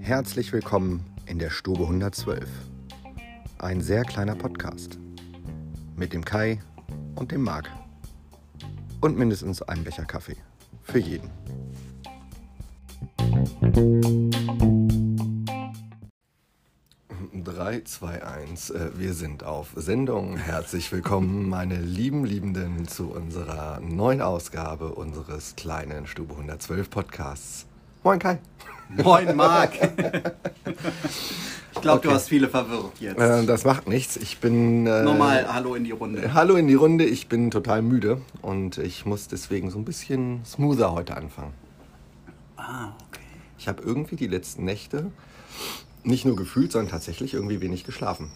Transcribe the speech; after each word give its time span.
Herzlich 0.00 0.52
willkommen 0.52 1.04
in 1.26 1.40
der 1.40 1.50
Stube 1.50 1.82
112. 1.82 2.48
Ein 3.58 3.80
sehr 3.80 4.04
kleiner 4.04 4.36
Podcast. 4.36 5.00
Mit 5.96 6.12
dem 6.12 6.24
Kai 6.24 6.60
und 7.16 7.32
dem 7.32 7.42
Marc. 7.42 7.68
Und 9.00 9.18
mindestens 9.18 9.60
einem 9.62 9.82
Becher 9.82 10.04
Kaffee. 10.04 10.36
Für 10.82 11.00
jeden. 11.00 11.30
Drei, 17.64 17.80
zwei, 17.86 18.22
eins. 18.22 18.68
Äh, 18.68 18.90
Wir 18.94 19.14
sind 19.14 19.42
auf 19.42 19.68
Sendung. 19.74 20.36
Herzlich 20.36 20.92
willkommen, 20.92 21.48
meine 21.48 21.80
lieben 21.80 22.26
Liebenden, 22.26 22.86
zu 22.86 23.10
unserer 23.10 23.80
neuen 23.80 24.20
Ausgabe 24.20 24.90
unseres 24.90 25.56
kleinen 25.56 26.06
Stube 26.06 26.34
112 26.34 26.90
Podcasts. 26.90 27.64
Moin 28.02 28.18
Kai. 28.18 28.38
Moin, 29.02 29.34
Marc. 29.34 29.76
ich 29.76 29.80
glaube, 31.80 32.00
Okay. 32.00 32.08
du 32.08 32.14
hast 32.14 32.28
viele 32.28 32.50
verwirrt 32.50 33.00
jetzt. 33.00 33.18
Äh, 33.18 33.46
das 33.46 33.64
macht 33.64 33.88
nichts. 33.88 34.18
Ich 34.18 34.40
bin. 34.40 34.86
Äh, 34.86 35.02
Hallo 35.48 35.74
in 35.74 35.84
die 35.84 35.92
Runde. 35.92 36.34
Hallo 36.34 36.56
in 36.56 36.68
die 36.68 36.74
Runde. 36.74 37.06
Ich 37.06 37.28
bin 37.28 37.50
total 37.50 37.80
müde 37.80 38.20
und 38.42 38.76
ich 38.76 39.06
muss 39.06 39.26
deswegen 39.26 39.70
so 39.70 39.78
ein 39.78 39.86
bisschen 39.86 40.44
smoother 40.44 40.92
heute 40.92 41.16
anfangen. 41.16 41.54
Ah, 42.58 42.88
okay. 43.08 43.22
Ich 43.56 43.68
habe 43.68 43.82
irgendwie 43.82 44.16
die 44.16 44.26
letzten 44.26 44.66
Nächte 44.66 45.10
nicht 46.04 46.24
nur 46.24 46.36
gefühlt, 46.36 46.72
sondern 46.72 46.90
tatsächlich 46.90 47.34
irgendwie 47.34 47.60
wenig 47.60 47.84
geschlafen. 47.84 48.30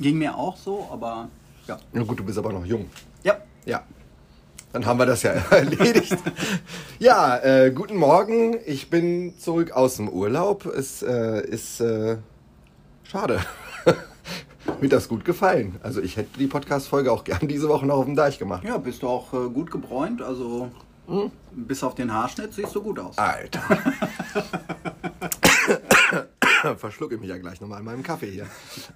Ging 0.00 0.18
mir 0.18 0.36
auch 0.36 0.56
so, 0.56 0.88
aber 0.92 1.28
ja. 1.66 1.78
Na 1.92 2.02
gut, 2.04 2.18
du 2.20 2.24
bist 2.24 2.38
aber 2.38 2.52
noch 2.52 2.64
jung. 2.64 2.86
Ja, 3.24 3.36
Ja. 3.66 3.82
Dann 4.72 4.84
haben 4.84 4.98
wir 4.98 5.06
das 5.06 5.22
ja 5.22 5.30
erledigt. 5.50 6.14
ja, 6.98 7.38
äh, 7.38 7.70
guten 7.70 7.96
Morgen. 7.96 8.54
Ich 8.66 8.90
bin 8.90 9.32
zurück 9.38 9.72
aus 9.72 9.96
dem 9.96 10.10
Urlaub. 10.10 10.66
Es 10.66 11.02
äh, 11.02 11.40
ist 11.46 11.80
äh, 11.80 12.18
schade. 13.02 13.40
Mir 14.82 14.90
das 14.90 15.08
gut 15.08 15.24
gefallen. 15.24 15.76
Also 15.82 16.02
ich 16.02 16.18
hätte 16.18 16.38
die 16.38 16.46
Podcast-Folge 16.48 17.10
auch 17.10 17.24
gern 17.24 17.48
diese 17.48 17.70
Woche 17.70 17.86
noch 17.86 17.96
auf 17.96 18.04
dem 18.04 18.14
Deich 18.14 18.38
gemacht. 18.38 18.62
ja 18.64 18.76
bist 18.76 19.02
du 19.02 19.08
auch 19.08 19.32
äh, 19.32 19.48
gut 19.48 19.70
gebräunt, 19.70 20.20
also 20.20 20.70
Hm? 21.06 21.30
bis 21.52 21.82
auf 21.82 21.94
den 21.94 22.12
Haarschnitt 22.12 22.52
siehst 22.52 22.74
du 22.74 22.82
gut 22.82 22.98
aus. 22.98 23.16
Alter. 23.16 23.62
Verschlucke 26.78 27.18
mich 27.18 27.28
ja 27.28 27.38
gleich 27.38 27.60
nochmal 27.60 27.80
in 27.80 27.84
meinem 27.84 28.02
Kaffee 28.02 28.30
hier. 28.30 28.46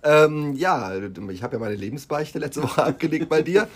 Ähm, 0.02 0.52
ja, 0.54 0.92
ich 1.30 1.42
habe 1.42 1.54
ja 1.56 1.58
meine 1.60 1.74
Lebensbeichte 1.74 2.38
letzte 2.38 2.62
Woche 2.62 2.82
abgelegt 2.84 3.28
bei 3.28 3.42
dir. 3.42 3.68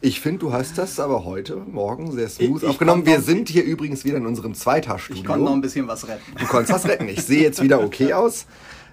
Ich 0.00 0.20
finde, 0.20 0.38
du 0.40 0.52
hast 0.52 0.78
das 0.78 1.00
aber 1.00 1.24
heute 1.24 1.56
Morgen 1.56 2.12
sehr 2.12 2.28
smooth 2.28 2.58
Ich- 2.58 2.62
ich 2.62 2.68
aufgenommen. 2.68 3.06
Wir 3.06 3.20
sind 3.20 3.48
hier 3.48 3.64
übrigens 3.64 4.04
wieder 4.04 4.16
in 4.18 4.26
unserem 4.26 4.54
Ich 4.54 5.24
konnte 5.24 5.44
noch 5.44 5.52
ein 5.52 5.60
bisschen 5.60 5.88
was 5.88 6.06
retten. 6.08 6.22
Du 6.38 6.46
konntest 6.46 6.72
was 6.72 6.86
retten. 6.88 7.08
Ich 7.08 7.22
sehe 7.22 7.42
jetzt 7.42 7.62
wieder 7.62 7.82
okay 7.82 8.12
aus. 8.12 8.46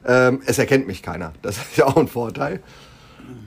Ähm, 0.06 0.42
es 0.46 0.58
erkennt 0.60 0.88
mich 0.88 1.02
keiner. 1.02 1.34
Das 1.42 1.58
ist 1.58 1.78
ja 1.78 1.86
auch 1.86 1.98
ein 1.98 2.08
Vorteil. 2.08 2.62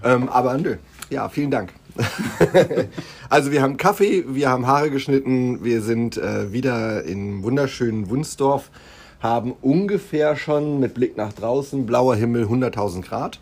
Ähm, 0.02 0.28
aber 0.28 0.56
nö. 0.58 0.76
Ja, 1.10 1.28
vielen 1.28 1.50
Dank. 1.50 1.72
also 3.30 3.52
wir 3.52 3.62
haben 3.62 3.76
Kaffee, 3.76 4.24
wir 4.28 4.50
haben 4.50 4.66
Haare 4.66 4.90
geschnitten, 4.90 5.64
wir 5.64 5.80
sind 5.82 6.16
äh, 6.16 6.52
wieder 6.52 7.04
in 7.04 7.42
wunderschönen 7.42 8.10
Wunsdorf, 8.10 8.70
haben 9.20 9.52
ungefähr 9.62 10.36
schon 10.36 10.78
mit 10.78 10.94
Blick 10.94 11.16
nach 11.16 11.32
draußen, 11.32 11.86
blauer 11.86 12.16
Himmel, 12.16 12.44
100.000 12.44 13.02
Grad. 13.02 13.40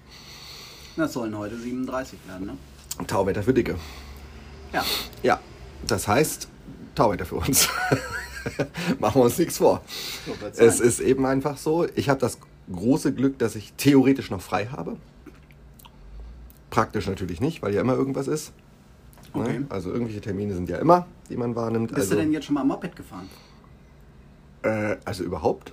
Das 0.96 1.12
sollen 1.12 1.36
heute 1.36 1.58
37 1.58 2.18
werden, 2.28 2.46
ne? 2.46 3.06
Tauwetter 3.06 3.42
für 3.42 3.52
Dicke. 3.52 3.76
Ja. 4.72 4.84
Ja, 5.22 5.40
das 5.86 6.06
heißt 6.06 6.48
Tauwetter 6.94 7.26
für 7.26 7.36
uns. 7.36 7.68
Machen 9.00 9.20
wir 9.20 9.24
uns 9.24 9.38
nichts 9.38 9.58
vor. 9.58 9.82
So 10.26 10.32
Es 10.56 10.80
ist 10.80 11.00
eben 11.00 11.26
einfach 11.26 11.56
so, 11.56 11.86
ich 11.94 12.08
habe 12.08 12.20
das 12.20 12.38
große 12.72 13.12
Glück, 13.12 13.38
dass 13.38 13.56
ich 13.56 13.72
theoretisch 13.74 14.30
noch 14.30 14.40
frei 14.40 14.66
habe. 14.66 14.96
Praktisch 16.70 17.06
natürlich 17.06 17.40
nicht, 17.40 17.62
weil 17.62 17.74
ja 17.74 17.80
immer 17.80 17.94
irgendwas 17.94 18.28
ist. 18.28 18.52
Ne? 19.34 19.42
Okay. 19.42 19.60
Also 19.68 19.90
irgendwelche 19.90 20.20
Termine 20.20 20.54
sind 20.54 20.68
ja 20.68 20.78
immer, 20.78 21.06
die 21.30 21.36
man 21.36 21.54
wahrnimmt. 21.56 21.88
Bist 21.88 22.00
also, 22.00 22.14
du 22.14 22.20
denn 22.20 22.32
jetzt 22.32 22.44
schon 22.46 22.54
mal 22.54 22.64
Moped 22.64 22.94
gefahren? 22.94 23.28
Äh, 24.64 24.96
also 25.04 25.24
überhaupt? 25.24 25.72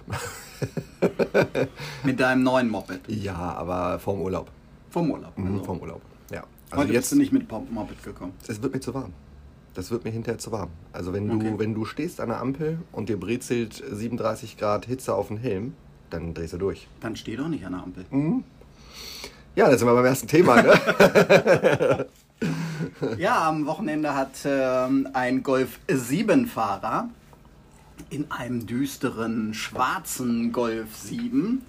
Mit 2.03 2.19
deinem 2.19 2.43
neuen 2.43 2.69
Moped? 2.69 3.01
ja, 3.07 3.35
aber 3.35 3.97
vorm 3.99 4.21
Urlaub. 4.21 4.49
Vom 4.89 5.09
Urlaub. 5.11 5.37
Mhm, 5.37 5.47
Also. 5.53 5.63
Vorm 5.63 5.79
Urlaub. 5.79 6.01
Ja. 6.31 6.43
Also 6.69 6.83
Heute 6.83 6.93
jetzt, 6.93 7.03
bist 7.03 7.11
du 7.13 7.15
nicht 7.17 7.31
mit 7.33 7.49
Moped 7.51 8.03
gekommen. 8.03 8.33
es 8.47 8.61
wird 8.61 8.73
mir 8.73 8.79
zu 8.79 8.93
warm. 8.93 9.13
Das 9.73 9.89
wird 9.89 10.03
mir 10.03 10.11
hinterher 10.11 10.37
zu 10.37 10.51
warm. 10.51 10.69
Also 10.91 11.13
wenn 11.13 11.27
du, 11.29 11.35
Okay. 11.35 11.53
wenn 11.57 11.73
du 11.73 11.85
stehst 11.85 12.19
an 12.19 12.27
der 12.29 12.39
Ampel 12.41 12.77
und 12.91 13.07
dir 13.09 13.17
brezelt 13.19 13.73
37 13.89 14.57
Grad 14.57 14.85
Hitze 14.85 15.15
auf 15.15 15.29
den 15.29 15.37
Helm, 15.37 15.73
dann 16.09 16.33
drehst 16.33 16.53
du 16.53 16.57
durch. 16.57 16.87
Dann 16.99 17.15
steh 17.15 17.37
doch 17.37 17.47
nicht 17.47 17.65
an 17.65 17.71
der 17.73 17.83
Ampel. 17.83 18.05
Mhm. 18.11 18.43
Ja, 19.55 19.69
da 19.69 19.77
sind 19.77 19.87
wir 19.87 19.93
beim 19.95 20.05
ersten 20.05 20.27
Thema. 20.27 20.61
Ne? 20.61 22.05
Ja, 23.19 23.47
am 23.47 23.67
Wochenende 23.67 24.15
hat 24.15 24.31
ähm, 24.45 25.07
ein 25.13 25.43
Golf 25.43 25.77
7-Fahrer 25.87 27.09
in 28.09 28.29
einem 28.31 28.65
düsteren 28.65 29.53
schwarzen 29.53 30.51
Golf 30.51 30.95
7, 30.95 31.61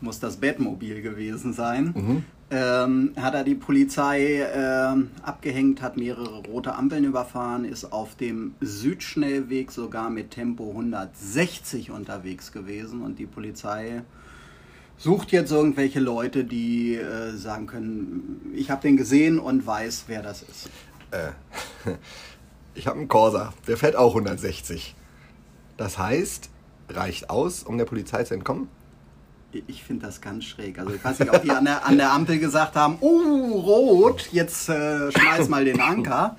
muss 0.00 0.20
das 0.20 0.36
Batmobil 0.36 1.02
gewesen 1.02 1.52
sein, 1.52 2.24
ähm, 2.50 3.12
hat 3.16 3.34
er 3.34 3.44
die 3.44 3.54
Polizei 3.54 4.46
ähm, 4.54 5.10
abgehängt, 5.22 5.82
hat 5.82 5.96
mehrere 5.96 6.42
rote 6.46 6.74
Ampeln 6.74 7.04
überfahren, 7.04 7.64
ist 7.64 7.92
auf 7.92 8.14
dem 8.16 8.54
Südschnellweg 8.60 9.72
sogar 9.72 10.10
mit 10.10 10.30
Tempo 10.30 10.70
160 10.70 11.90
unterwegs 11.90 12.52
gewesen 12.52 13.02
und 13.02 13.18
die 13.18 13.26
Polizei 13.26 14.02
sucht 14.98 15.32
jetzt 15.32 15.50
irgendwelche 15.50 16.00
Leute, 16.00 16.44
die 16.44 16.94
äh, 16.94 17.32
sagen 17.32 17.66
können, 17.66 18.52
ich 18.54 18.70
habe 18.70 18.82
den 18.82 18.96
gesehen 18.96 19.38
und 19.38 19.66
weiß, 19.66 20.04
wer 20.06 20.22
das 20.22 20.42
ist. 20.42 20.70
Ich 22.76 22.88
habe 22.88 22.98
einen 22.98 23.06
Corsa, 23.06 23.54
der 23.68 23.76
fährt 23.76 23.94
auch 23.94 24.16
160. 24.16 24.96
Das 25.76 25.98
heißt, 25.98 26.50
reicht 26.88 27.30
aus, 27.30 27.62
um 27.62 27.78
der 27.78 27.84
Polizei 27.84 28.24
zu 28.24 28.34
entkommen? 28.34 28.68
Ich 29.66 29.84
finde 29.84 30.06
das 30.06 30.20
ganz 30.20 30.44
schräg. 30.44 30.78
Also 30.78 30.92
ich 30.94 31.04
weiß 31.04 31.20
nicht, 31.20 31.32
ob 31.32 31.42
die 31.42 31.50
an 31.50 31.64
der, 31.64 31.86
an 31.86 31.96
der 31.96 32.12
Ampel 32.12 32.38
gesagt 32.38 32.74
haben, 32.74 32.98
uh, 33.00 33.52
rot, 33.60 34.28
jetzt 34.32 34.68
äh, 34.68 35.12
schmeiß 35.12 35.48
mal 35.48 35.64
den 35.64 35.80
Anker. 35.80 36.36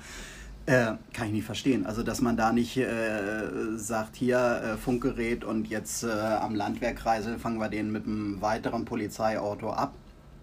Äh, 0.66 0.94
kann 1.12 1.28
ich 1.28 1.32
nicht 1.32 1.46
verstehen. 1.46 1.86
Also 1.86 2.02
dass 2.02 2.20
man 2.20 2.36
da 2.36 2.52
nicht 2.52 2.76
äh, 2.76 3.76
sagt, 3.76 4.16
hier 4.16 4.38
äh, 4.38 4.76
Funkgerät 4.76 5.44
und 5.44 5.68
jetzt 5.68 6.02
äh, 6.02 6.10
am 6.10 6.54
Landwehrkreisel 6.54 7.38
fangen 7.38 7.58
wir 7.58 7.68
den 7.68 7.90
mit 7.90 8.04
einem 8.04 8.42
weiteren 8.42 8.84
Polizeiauto 8.84 9.70
ab. 9.70 9.94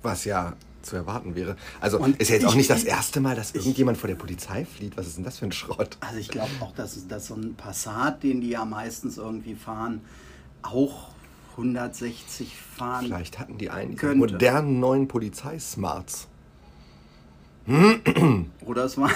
Was 0.01 0.25
ja 0.25 0.53
zu 0.83 0.95
erwarten 0.95 1.35
wäre. 1.35 1.55
Also 1.81 1.99
Und 1.99 2.19
ist 2.21 2.29
ja 2.29 2.35
jetzt 2.35 2.45
auch 2.45 2.51
ich- 2.51 2.57
nicht 2.57 2.69
das 2.69 2.83
erste 2.83 3.19
Mal, 3.21 3.35
dass 3.35 3.55
irgendjemand 3.55 3.97
vor 3.97 4.07
der 4.07 4.15
Polizei 4.15 4.65
flieht. 4.65 4.95
Was 4.97 5.07
ist 5.07 5.17
denn 5.17 5.23
das 5.23 5.39
für 5.39 5.45
ein 5.45 5.51
Schrott? 5.51 5.97
Also 6.01 6.17
ich 6.19 6.27
glaube 6.29 6.51
auch, 6.59 6.73
dass, 6.75 7.07
dass 7.07 7.27
so 7.27 7.35
ein 7.35 7.55
Passat, 7.55 8.21
den 8.23 8.41
die 8.41 8.49
ja 8.49 8.65
meistens 8.65 9.17
irgendwie 9.17 9.55
fahren, 9.55 10.01
auch 10.61 11.09
160 11.57 12.55
fahren. 12.55 13.05
Vielleicht 13.05 13.39
hatten 13.39 13.57
die 13.57 13.69
einen 13.69 13.95
Könnte. 13.95 14.17
modernen 14.17 14.79
neuen 14.79 15.07
Polizeismarts. 15.07 16.27
Oder 18.65 18.83
es 18.85 18.97
war, 18.97 19.09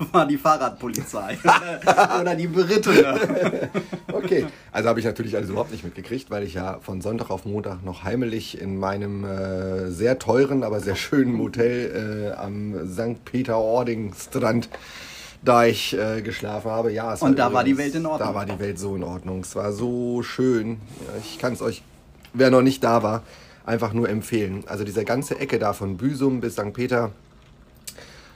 war 0.12 0.26
die 0.26 0.36
Fahrradpolizei. 0.38 1.38
oder, 1.44 2.20
oder 2.20 2.34
die 2.36 2.46
berittene. 2.46 3.70
Okay, 4.12 4.44
also 4.72 4.88
habe 4.88 4.98
ich 5.00 5.06
natürlich 5.06 5.34
alles 5.36 5.48
überhaupt 5.50 5.70
nicht 5.70 5.84
mitgekriegt, 5.84 6.30
weil 6.30 6.42
ich 6.42 6.54
ja 6.54 6.78
von 6.82 7.00
Sonntag 7.00 7.30
auf 7.30 7.46
Montag 7.46 7.82
noch 7.84 8.02
heimlich 8.04 8.60
in 8.60 8.76
meinem 8.78 9.24
äh, 9.24 9.90
sehr 9.90 10.18
teuren, 10.18 10.62
aber 10.64 10.80
sehr 10.80 10.96
schönen 10.96 11.32
Motel 11.32 12.32
äh, 12.34 12.38
am 12.38 12.74
St. 12.92 13.24
Peter-Ording-Strand 13.24 14.68
Deich 15.42 15.94
äh, 15.94 16.20
geschlafen 16.20 16.70
habe. 16.70 16.92
Ja, 16.92 17.14
es 17.14 17.22
Und 17.22 17.38
da 17.38 17.52
war 17.52 17.64
die 17.64 17.70
übrigens- 17.70 17.94
Welt 17.94 18.00
in 18.02 18.06
Ordnung. 18.06 18.28
Da 18.28 18.34
war 18.34 18.44
die 18.44 18.58
Welt 18.58 18.78
so 18.78 18.94
in 18.96 19.04
Ordnung. 19.04 19.40
Es 19.40 19.56
war 19.56 19.72
so 19.72 20.22
schön. 20.22 20.78
Ich 21.22 21.38
kann 21.38 21.54
es 21.54 21.62
euch, 21.62 21.82
wer 22.34 22.50
noch 22.50 22.60
nicht 22.62 22.84
da 22.84 23.02
war, 23.02 23.22
einfach 23.64 23.94
nur 23.94 24.08
empfehlen. 24.10 24.64
Also 24.66 24.84
diese 24.84 25.04
ganze 25.06 25.38
Ecke 25.40 25.58
da 25.58 25.72
von 25.72 25.96
Büsum 25.96 26.40
bis 26.40 26.54
St. 26.54 26.74
Peter, 26.74 27.12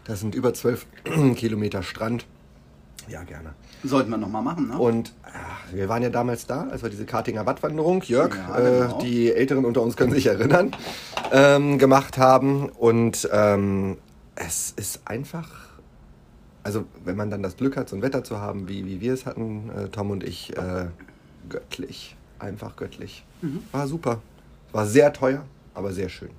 das 0.05 0.21
sind 0.21 0.35
über 0.35 0.55
12 0.55 0.87
Kilometer 1.37 1.83
Strand. 1.83 2.27
Ja, 3.09 3.23
gerne. 3.23 3.55
Sollten 3.83 4.11
wir 4.11 4.17
nochmal 4.17 4.43
machen, 4.43 4.69
ne? 4.69 4.79
Und 4.79 5.13
ach, 5.25 5.73
wir 5.73 5.89
waren 5.91 6.03
ja 6.03 6.09
damals 6.09 6.47
da, 6.47 6.69
als 6.69 6.83
wir 6.83 6.89
diese 6.91 7.05
Kartinger 7.05 7.45
Wattwanderung, 7.45 8.03
Jörg, 8.03 8.35
Ja, 8.35 8.59
äh, 8.59 8.81
genau. 8.87 8.99
die 9.01 9.33
Älteren 9.33 9.65
unter 9.67 9.83
uns 9.83 9.97
können 9.97 10.13
sich 10.13 10.27
erinnern, 10.27 10.71
ähm, 11.31 11.79
gemacht 11.79 12.17
haben. 12.17 12.71
Und 12.71 13.29
ähm, 13.31 13.99
es 14.37 14.73
ist 14.77 15.03
einfach, 15.05 15.51
also 16.63 16.85
wenn 17.05 17.17
man 17.17 17.29
dann 17.31 17.43
das 17.43 17.59
Glück 17.59 17.77
hat, 17.77 17.91
so 17.91 17.97
ein 17.97 18.01
Wetter 18.03 18.25
zu 18.25 18.41
haben, 18.41 18.69
wie, 18.69 18.87
wie 18.87 19.03
wir 19.03 19.13
es 19.13 19.27
hatten, 19.27 19.71
äh, 19.77 19.89
Tom 19.89 20.11
und 20.11 20.25
ich, 20.25 20.57
äh, 20.57 20.87
göttlich. 21.51 22.17
Einfach 22.39 22.77
göttlich. 22.77 23.25
Mhm. 23.43 23.63
War 23.71 23.87
super. 23.87 24.21
War 24.73 24.87
sehr 24.87 25.13
teuer, 25.13 25.45
aber 25.75 25.93
sehr 25.93 26.09
schön. 26.09 26.31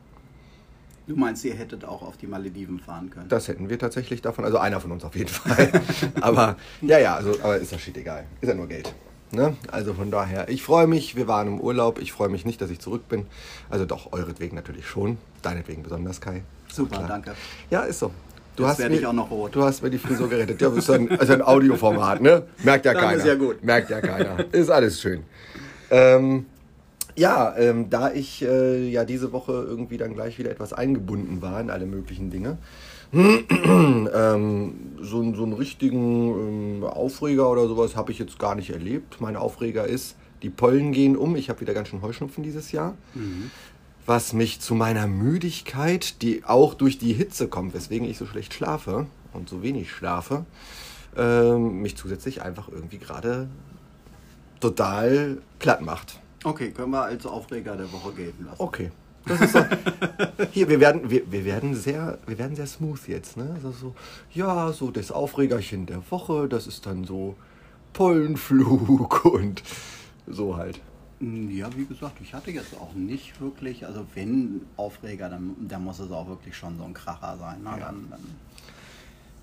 Du 1.08 1.16
meinst, 1.16 1.46
ihr 1.46 1.54
hättet 1.54 1.86
auch 1.86 2.02
auf 2.02 2.18
die 2.18 2.26
Malediven 2.26 2.80
fahren 2.80 3.12
können? 3.12 3.30
Das 3.30 3.48
hätten 3.48 3.70
wir 3.70 3.78
tatsächlich 3.78 4.22
davon, 4.22 4.44
also 4.44 4.58
einer 4.58 4.80
von 4.80 4.92
uns 4.92 5.04
auf 5.04 5.16
jeden 5.16 5.30
Fall. 5.30 5.72
aber 6.22 6.56
ja, 6.82 6.98
ja, 6.98 7.16
also, 7.16 7.32
aber 7.44 7.58
ist 7.58 7.72
das 7.72 7.82
shit 7.82 7.96
egal. 7.98 8.26
Ist 8.42 8.50
ja 8.50 8.56
nur 8.56 8.68
Geld. 8.68 8.94
Ne? 9.32 9.56
Also 9.72 9.94
von 9.94 10.10
daher, 10.10 10.50
ich 10.50 10.64
freue 10.64 10.88
mich, 10.88 11.16
wir 11.16 11.28
waren 11.28 11.48
im 11.48 11.60
Urlaub, 11.60 12.00
ich 12.00 12.12
freue 12.12 12.30
mich 12.30 12.46
nicht, 12.46 12.60
dass 12.62 12.70
ich 12.72 12.80
zurück 12.80 13.08
bin. 13.08 13.28
Also 13.70 13.86
doch, 13.86 14.14
euretwegen 14.14 14.56
natürlich 14.56 14.88
schon, 14.88 15.18
deinetwegen 15.42 15.84
besonders, 15.84 16.22
Kai. 16.22 16.44
Super, 16.72 16.98
Klar. 16.98 17.08
danke. 17.08 17.36
Ja, 17.70 17.82
ist 17.82 18.00
so. 18.00 18.12
Du 18.56 18.64
Jetzt 18.64 18.72
hast 18.72 18.80
werde 18.80 18.96
mir, 18.96 19.02
ich 19.02 19.06
auch 19.06 19.14
noch 19.14 19.30
rot. 19.30 19.54
Du 19.54 19.64
hast 19.64 19.84
mir 19.84 19.90
die 19.90 19.98
Frisur 19.98 20.30
gerettet. 20.30 20.62
Ja, 20.62 20.70
das 20.70 20.78
ist 20.78 20.90
ein, 20.90 21.08
ist 21.10 21.30
ein 21.30 21.42
Audioformat, 21.42 22.22
ne? 22.22 22.44
Merkt 22.64 22.86
ja 22.86 22.94
Dann 22.94 23.02
keiner. 23.02 23.18
Ist 23.18 23.26
ja 23.26 23.36
gut. 23.36 23.62
Merkt 23.64 23.90
ja 23.90 24.00
keiner. 24.00 24.46
Ist 24.54 24.70
alles 24.70 25.02
schön. 25.02 25.24
Ähm, 25.92 26.46
ja, 27.16 27.56
ähm, 27.58 27.90
da 27.90 28.12
ich 28.12 28.44
äh, 28.44 28.90
ja 28.90 29.06
diese 29.06 29.32
Woche 29.32 29.54
irgendwie 29.54 29.98
dann 29.98 30.14
gleich 30.14 30.38
wieder 30.38 30.52
etwas 30.52 30.74
eingebunden 30.74 31.42
war 31.42 31.62
in 31.62 31.70
alle 31.70 31.86
möglichen 31.86 32.30
Dinge, 32.30 32.58
ähm, 33.14 34.74
so, 35.00 35.34
so 35.34 35.44
einen 35.44 35.54
richtigen 35.54 36.80
ähm, 36.80 36.84
Aufreger 36.84 37.50
oder 37.50 37.68
sowas 37.68 37.96
habe 37.96 38.12
ich 38.12 38.20
jetzt 38.20 38.40
gar 38.40 38.56
nicht 38.56 38.72
erlebt. 38.72 39.22
Mein 39.22 39.36
Aufreger 39.38 39.86
ist, 39.86 40.16
die 40.42 40.50
Pollen 40.50 40.92
gehen 40.92 41.16
um. 41.16 41.36
Ich 41.36 41.50
habe 41.50 41.62
wieder 41.62 41.74
ganz 41.74 41.90
schön 41.90 42.02
Heuschnupfen 42.02 42.44
dieses 42.44 42.72
Jahr. 42.72 42.96
Mhm. 43.14 43.52
Was 44.06 44.34
mich 44.34 44.60
zu 44.60 44.76
meiner 44.76 45.08
Müdigkeit, 45.08 46.22
die 46.22 46.44
auch 46.44 46.74
durch 46.74 46.98
die 46.98 47.14
Hitze 47.14 47.48
kommt, 47.48 47.74
weswegen 47.74 48.08
ich 48.08 48.18
so 48.18 48.26
schlecht 48.26 48.54
schlafe 48.54 49.08
und 49.34 49.50
so 49.50 49.64
wenig 49.64 49.92
schlafe, 49.92 50.46
ähm, 51.18 51.82
mich 51.82 51.96
zusätzlich 51.96 52.42
einfach 52.42 52.70
irgendwie 52.70 52.98
gerade 52.98 53.48
total 54.60 55.38
platt 55.60 55.82
macht. 55.82 56.20
Okay, 56.46 56.70
können 56.70 56.92
wir 56.92 57.04
als 57.04 57.26
Aufreger 57.26 57.76
der 57.76 57.92
Woche 57.92 58.14
gelten 58.14 58.46
lassen. 58.46 58.62
Okay. 58.62 58.92
Das 59.26 59.42
ist 59.42 59.54
so. 59.54 59.66
Hier, 60.52 60.70
wir 60.70 60.80
werden, 60.80 61.10
wir, 61.10 61.32
wir 61.32 61.44
werden 61.44 61.74
sehr, 61.74 62.20
wir 62.28 62.38
werden 62.38 62.56
sehr 62.56 62.68
smooth 62.68 63.08
jetzt, 63.08 63.38
ne? 63.38 63.50
Also 63.56 63.72
so, 63.72 63.96
ja, 64.32 64.72
so 64.72 64.92
das 64.92 65.12
Aufregerchen 65.12 65.88
der 65.88 66.04
Woche, 66.12 66.48
das 66.48 66.68
ist 66.68 66.86
dann 66.86 67.04
so 67.04 67.36
Pollenflug 67.94 69.26
und 69.34 69.64
so 70.28 70.56
halt. 70.56 70.80
Hm, 71.20 71.50
ja, 71.50 71.68
wie 71.76 71.86
gesagt, 71.86 72.18
ich 72.22 72.36
hatte 72.36 72.52
jetzt 72.52 72.76
auch 72.80 72.94
nicht 72.94 73.42
wirklich, 73.42 73.88
also 73.88 74.06
wenn 74.14 74.62
Aufreger, 74.78 75.30
dann, 75.30 75.56
dann 75.68 75.84
muss 75.84 75.98
es 75.98 76.12
auch 76.12 76.28
wirklich 76.28 76.56
schon 76.56 76.78
so 76.78 76.84
ein 76.84 76.94
Kracher 76.94 77.38
sein. 77.40 77.64
Ne? 77.64 77.72
Ja. 77.72 77.78
Dann, 77.88 78.08
dann, 78.12 78.20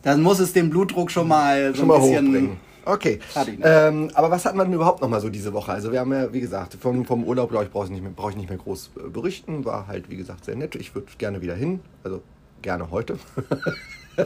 dann, 0.03 0.23
muss 0.23 0.41
es 0.41 0.53
den 0.53 0.71
Blutdruck 0.71 1.11
schon 1.11 1.29
mal 1.29 1.75
so 1.75 1.81
schon 1.81 1.91
ein 1.91 2.01
bisschen 2.01 2.27
hochbringen. 2.27 2.57
Okay. 2.85 3.21
Ähm, 3.63 4.11
aber 4.15 4.31
was 4.31 4.45
hat 4.45 4.57
man 4.57 4.67
denn 4.67 4.75
überhaupt 4.75 5.03
noch 5.03 5.09
mal 5.09 5.21
so 5.21 5.29
diese 5.29 5.53
Woche? 5.53 5.73
Also 5.73 5.93
wir 5.93 6.01
haben 6.01 6.13
ja, 6.13 6.33
wie 6.33 6.41
gesagt, 6.41 6.77
vom, 6.81 7.05
vom 7.05 7.25
Urlaub, 7.25 7.51
glaube 7.51 7.65
ich, 7.65 7.71
brauche 7.71 7.85
ich, 7.85 7.91
nicht 7.93 8.03
mehr, 8.03 8.11
brauch 8.11 8.31
ich 8.31 8.37
nicht 8.37 8.49
mehr 8.49 8.59
groß 8.59 8.91
äh, 8.97 9.09
berichten. 9.09 9.65
War 9.65 9.87
halt, 9.87 10.11
wie 10.11 10.17
gesagt, 10.17 10.45
sehr 10.45 10.57
nett. 10.57 10.75
Ich 10.75 10.95
würde 10.95 11.07
gerne 11.19 11.41
wieder 11.43 11.55
hin. 11.55 11.81
Also 12.03 12.23
gerne 12.61 12.91
heute. 12.91 13.19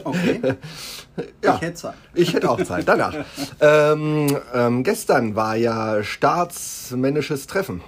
Okay. 0.03 0.41
ja, 1.43 1.55
ich 1.55 1.61
hätte 1.61 1.73
Zeit. 1.75 1.93
Ich 2.13 2.33
hätte 2.33 2.49
auch 2.49 2.61
Zeit, 2.61 2.85
danach. 2.87 3.13
ähm, 3.61 4.37
ähm, 4.53 4.83
gestern 4.83 5.35
war 5.35 5.55
ja 5.55 6.03
staatsmännisches 6.03 7.47
Treffen. 7.47 7.81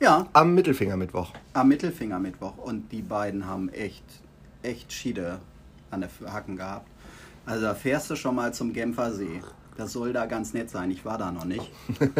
Ja. 0.00 0.26
Am 0.32 0.54
Mittelfingermittwoch. 0.54 1.32
Am 1.52 1.68
Mittelfingermittwoch. 1.68 2.56
Und 2.56 2.90
die 2.90 3.02
beiden 3.02 3.46
haben 3.46 3.68
echt, 3.68 4.04
echt 4.62 4.92
Schiede 4.94 5.40
an 5.96 6.08
der 6.22 6.32
Hacken 6.32 6.56
gehabt. 6.56 6.88
Also 7.44 7.62
da 7.62 7.74
fährst 7.74 8.10
du 8.10 8.16
schon 8.16 8.34
mal 8.34 8.52
zum 8.52 8.72
Genfer 8.72 9.12
See. 9.12 9.42
Das 9.76 9.92
soll 9.92 10.12
da 10.12 10.26
ganz 10.26 10.54
nett 10.54 10.70
sein. 10.70 10.90
Ich 10.90 11.04
war 11.04 11.18
da 11.18 11.30
noch 11.30 11.44
nicht. 11.44 11.70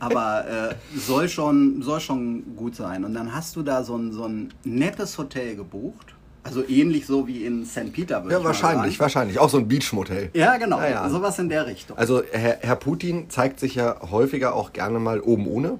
Aber 0.00 0.46
äh, 0.48 0.98
soll, 0.98 1.28
schon, 1.28 1.80
soll 1.80 2.00
schon 2.00 2.56
gut 2.56 2.74
sein. 2.74 3.04
Und 3.04 3.14
dann 3.14 3.34
hast 3.34 3.54
du 3.56 3.62
da 3.62 3.84
so 3.84 3.96
ein, 3.96 4.12
so 4.12 4.24
ein 4.24 4.52
nettes 4.64 5.16
Hotel 5.16 5.54
gebucht. 5.54 6.14
Also 6.42 6.66
ähnlich 6.68 7.06
so 7.06 7.26
wie 7.26 7.46
in 7.46 7.64
St. 7.64 7.92
Peter. 7.92 8.22
Ja, 8.28 8.44
wahrscheinlich, 8.44 9.00
wahrscheinlich. 9.00 9.38
Auch 9.38 9.48
so 9.48 9.58
ein 9.58 9.68
Beachmotel. 9.68 10.30
Ja, 10.34 10.58
genau. 10.58 10.78
Ja, 10.78 10.88
ja. 10.90 11.08
Sowas 11.08 11.38
in 11.38 11.48
der 11.48 11.66
Richtung. 11.66 11.96
Also 11.96 12.22
Herr, 12.32 12.58
Herr 12.60 12.76
Putin 12.76 13.30
zeigt 13.30 13.60
sich 13.60 13.76
ja 13.76 13.96
häufiger 14.10 14.54
auch 14.54 14.72
gerne 14.72 14.98
mal 14.98 15.20
oben 15.20 15.46
ohne. 15.46 15.78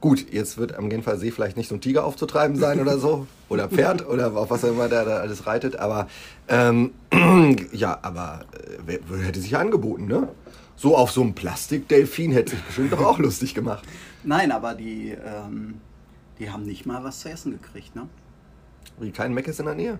Gut, 0.00 0.32
jetzt 0.32 0.58
wird 0.58 0.76
am 0.76 0.90
Genfer 0.90 1.16
See 1.16 1.32
vielleicht 1.32 1.56
nicht 1.56 1.68
so 1.68 1.74
ein 1.74 1.80
Tiger 1.80 2.04
aufzutreiben 2.04 2.56
sein 2.56 2.80
oder 2.80 2.98
so. 2.98 3.26
Oder 3.48 3.70
Pferd 3.70 4.06
oder 4.06 4.36
auf 4.36 4.50
was 4.50 4.62
auch 4.62 4.68
immer 4.68 4.90
der 4.90 5.06
da 5.06 5.16
alles 5.20 5.46
reitet. 5.46 5.76
Aber 5.76 6.06
ähm, 6.48 6.92
ja, 7.72 7.98
aber 8.02 8.44
äh, 8.86 8.98
hätte 9.24 9.40
sich 9.40 9.56
angeboten, 9.56 10.06
ne? 10.06 10.28
So 10.76 10.98
auf 10.98 11.10
so 11.10 11.22
einem 11.22 11.32
Plastikdelfin 11.32 12.32
hätte 12.32 12.50
sich 12.50 12.62
bestimmt 12.62 12.92
doch 12.92 13.02
auch 13.02 13.18
lustig 13.18 13.54
gemacht. 13.54 13.84
Nein, 14.22 14.52
aber 14.52 14.74
die, 14.74 15.12
ähm, 15.12 15.80
die 16.38 16.50
haben 16.50 16.64
nicht 16.64 16.84
mal 16.84 17.02
was 17.04 17.20
zu 17.20 17.30
essen 17.30 17.52
gekriegt, 17.52 17.96
ne? 17.96 18.06
Wie 19.00 19.12
kein 19.12 19.32
Meckes 19.32 19.58
in 19.60 19.64
der 19.64 19.74
Nähe? 19.76 19.98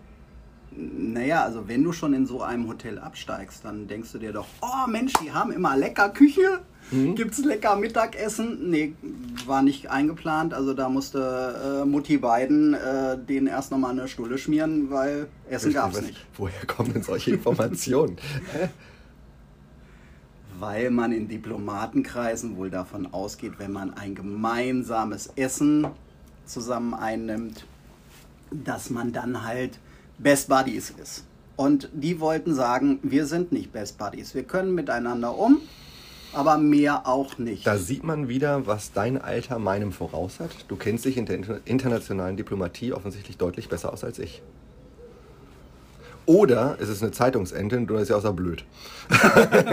Naja, 0.71 1.45
also 1.45 1.67
wenn 1.67 1.83
du 1.83 1.93
schon 1.93 2.15
in 2.15 2.27
so 2.27 2.43
einem 2.43 2.69
Hotel 2.69 2.99
absteigst, 2.99 3.65
dann 3.65 3.89
denkst 3.89 4.13
du 4.13 4.19
dir 4.19 4.33
doch, 4.33 4.47
oh 4.61 4.89
Mensch, 4.89 5.13
die 5.23 5.33
haben 5.33 5.51
immer 5.51 5.77
lecker 5.77 6.11
Küche. 6.11 6.61
Mhm. 6.91 7.15
Gibt 7.17 7.33
es 7.33 7.45
lecker 7.45 7.77
Mittagessen? 7.77 8.71
Nee, 8.71 8.95
war 9.47 9.63
nicht 9.63 9.91
eingeplant. 9.91 10.55
Also 10.55 10.75
da 10.75 10.89
musste 10.89 11.83
äh, 11.83 11.87
Mutti 11.87 12.19
Biden 12.19 12.75
äh, 12.75 13.19
denen 13.19 13.47
erst 13.47 13.71
nochmal 13.71 13.93
eine 13.93 14.09
Stulle 14.09 14.39
schmieren, 14.39 14.91
weil 14.91 15.27
Essen 15.51 15.73
gab 15.73 15.93
es 15.93 16.03
nicht. 16.03 16.27
Woher 16.37 16.65
kommen 16.67 16.93
denn 16.93 17.03
solche 17.03 17.33
Informationen? 17.33 18.17
weil 20.59 20.91
man 20.91 21.13
in 21.13 21.29
Diplomatenkreisen 21.29 22.57
wohl 22.57 22.71
davon 22.71 23.13
ausgeht, 23.13 23.55
wenn 23.59 23.73
man 23.73 23.95
ein 23.95 24.15
gemeinsames 24.15 25.31
Essen 25.37 25.87
zusammen 26.47 26.95
einnimmt, 26.95 27.65
dass 28.51 28.91
man 28.91 29.13
dann 29.13 29.45
halt 29.45 29.79
Best 30.19 30.49
Buddies 30.49 30.91
ist. 30.91 31.25
Und 31.55 31.89
die 31.93 32.21
wollten 32.21 32.55
sagen, 32.55 32.99
wir 33.03 33.27
sind 33.27 33.53
nicht 33.53 33.73
Best 33.73 33.99
Buddies. 33.99 34.35
Wir 34.35 34.43
können 34.43 34.75
miteinander 34.75 35.37
um, 35.37 35.61
aber 36.33 36.59
mehr 36.59 37.07
auch 37.07 37.39
nicht. 37.39 37.67
Da 37.67 37.79
sieht 37.79 38.05
man 38.05 38.29
wieder, 38.29 38.67
was 38.67 38.93
dein 38.93 39.21
Alter 39.21 39.59
meinem 39.59 39.93
voraus 39.93 40.41
hat. 40.41 40.51
Du 40.69 40.77
kennst 40.77 41.05
dich 41.05 41.17
in 41.17 41.27
der 41.27 41.61
internationalen 41.65 42.37
Diplomatie 42.37 42.93
offensichtlich 42.93 43.39
deutlich 43.39 43.69
besser 43.69 43.93
aus 43.93 44.05
als 44.05 44.19
ich. 44.19 44.43
Oder 46.27 46.77
es 46.79 46.89
ist 46.89 47.03
eine 47.03 47.13
Zeitungsentin, 47.13 47.87
du 47.87 47.95
bist 47.95 48.11
ja 48.11 48.17
außer 48.17 48.33
blöd. 48.33 48.65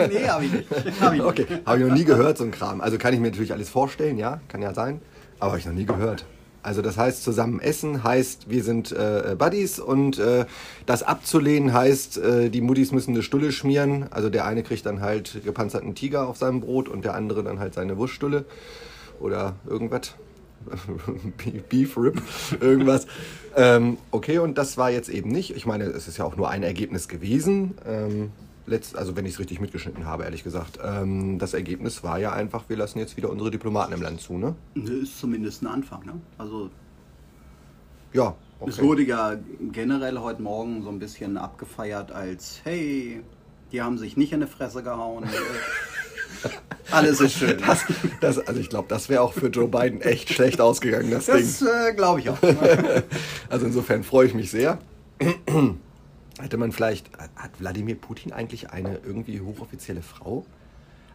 nee, 0.09 0.27
habe 0.27 0.45
ich 0.45 0.53
nicht. 0.53 0.67
Hab 1.01 1.13
ich 1.13 1.21
okay, 1.21 1.45
habe 1.65 1.79
ich 1.79 1.85
noch 1.85 1.93
nie 1.93 2.05
gehört, 2.05 2.37
so 2.37 2.45
ein 2.45 2.51
Kram. 2.51 2.81
Also 2.81 2.97
kann 2.97 3.13
ich 3.13 3.19
mir 3.19 3.29
natürlich 3.29 3.51
alles 3.51 3.69
vorstellen, 3.69 4.17
ja, 4.17 4.39
kann 4.47 4.61
ja 4.61 4.73
sein, 4.73 5.01
aber 5.39 5.51
habe 5.51 5.59
ich 5.59 5.65
noch 5.65 5.73
nie 5.73 5.85
gehört. 5.85 6.25
Also 6.65 6.81
das 6.81 6.97
heißt, 6.97 7.23
zusammen 7.23 7.59
essen 7.59 8.03
heißt, 8.03 8.49
wir 8.49 8.63
sind 8.63 8.91
äh, 8.91 9.35
Buddies 9.37 9.79
und 9.79 10.17
äh, 10.17 10.45
das 10.87 11.03
abzulehnen 11.03 11.73
heißt, 11.73 12.17
äh, 12.17 12.49
die 12.49 12.61
Muttis 12.61 12.91
müssen 12.91 13.11
eine 13.11 13.21
Stulle 13.21 13.51
schmieren. 13.51 14.07
Also 14.09 14.31
der 14.31 14.45
eine 14.45 14.63
kriegt 14.63 14.83
dann 14.87 14.99
halt 14.99 15.43
gepanzerten 15.45 15.93
Tiger 15.93 16.27
auf 16.27 16.37
seinem 16.37 16.61
Brot 16.61 16.89
und 16.89 17.05
der 17.05 17.13
andere 17.13 17.43
dann 17.43 17.59
halt 17.59 17.75
seine 17.75 17.97
Wurststulle 17.99 18.45
oder 19.19 19.53
irgendwas. 19.69 20.15
Beef 21.69 21.95
Rip, 21.97 22.19
irgendwas. 22.59 23.05
ähm, 23.55 23.99
okay, 24.09 24.39
und 24.39 24.57
das 24.57 24.75
war 24.75 24.89
jetzt 24.89 25.09
eben 25.09 25.29
nicht. 25.29 25.55
Ich 25.55 25.67
meine, 25.67 25.83
es 25.83 26.07
ist 26.07 26.17
ja 26.17 26.25
auch 26.25 26.35
nur 26.35 26.49
ein 26.49 26.63
Ergebnis 26.63 27.07
gewesen. 27.07 27.75
Ähm, 27.87 28.31
letzt, 28.65 28.97
also 28.97 29.15
wenn 29.15 29.25
ich 29.25 29.33
es 29.33 29.39
richtig 29.39 29.59
mitgeschnitten 29.59 30.05
habe, 30.05 30.23
ehrlich 30.23 30.43
gesagt. 30.43 30.79
Ähm, 30.83 31.39
das 31.39 31.53
Ergebnis 31.53 32.03
war 32.03 32.19
ja 32.19 32.31
einfach, 32.33 32.63
wir 32.67 32.77
lassen 32.77 32.99
jetzt 32.99 33.17
wieder 33.17 33.29
unsere 33.29 33.51
Diplomaten 33.51 33.93
im 33.93 34.01
Land 34.01 34.21
zu, 34.21 34.37
ne? 34.37 34.55
Ist 34.75 35.19
zumindest 35.19 35.61
ein 35.63 35.67
Anfang, 35.67 36.05
ne? 36.05 36.13
Also. 36.37 36.69
Ja. 38.13 38.35
Okay. 38.59 38.71
Es 38.71 38.81
wurde 38.81 39.03
ja 39.03 39.35
generell 39.71 40.17
heute 40.19 40.41
Morgen 40.41 40.81
so 40.81 40.89
ein 40.89 40.99
bisschen 40.99 41.37
abgefeiert 41.37 42.11
als, 42.11 42.61
hey, 42.63 43.21
die 43.71 43.81
haben 43.81 43.97
sich 43.97 44.15
nicht 44.15 44.31
in 44.31 44.39
die 44.39 44.47
Fresse 44.47 44.81
gehauen. 44.81 45.25
Alles 46.91 47.19
ist 47.19 47.33
schön. 47.33 47.57
Das, 47.65 47.83
das, 48.21 48.39
also 48.39 48.59
ich 48.59 48.69
glaube, 48.69 48.87
das 48.87 49.09
wäre 49.09 49.21
auch 49.21 49.33
für 49.33 49.47
Joe 49.47 49.67
Biden 49.67 50.01
echt 50.01 50.31
schlecht 50.31 50.61
ausgegangen, 50.61 51.11
das, 51.11 51.25
das 51.25 51.37
Ding. 51.37 51.67
Das 51.67 51.89
äh, 51.89 51.93
glaube 51.93 52.21
ich 52.21 52.29
auch. 52.29 52.37
also 53.49 53.65
insofern 53.65 54.03
freue 54.03 54.27
ich 54.27 54.33
mich 54.33 54.51
sehr. 54.51 54.79
Hätte 56.39 56.57
man 56.57 56.71
vielleicht, 56.71 57.09
hat 57.17 57.59
Wladimir 57.59 57.95
Putin 57.95 58.33
eigentlich 58.33 58.71
eine 58.71 58.99
irgendwie 59.05 59.39
hochoffizielle 59.41 60.01
Frau? 60.01 60.45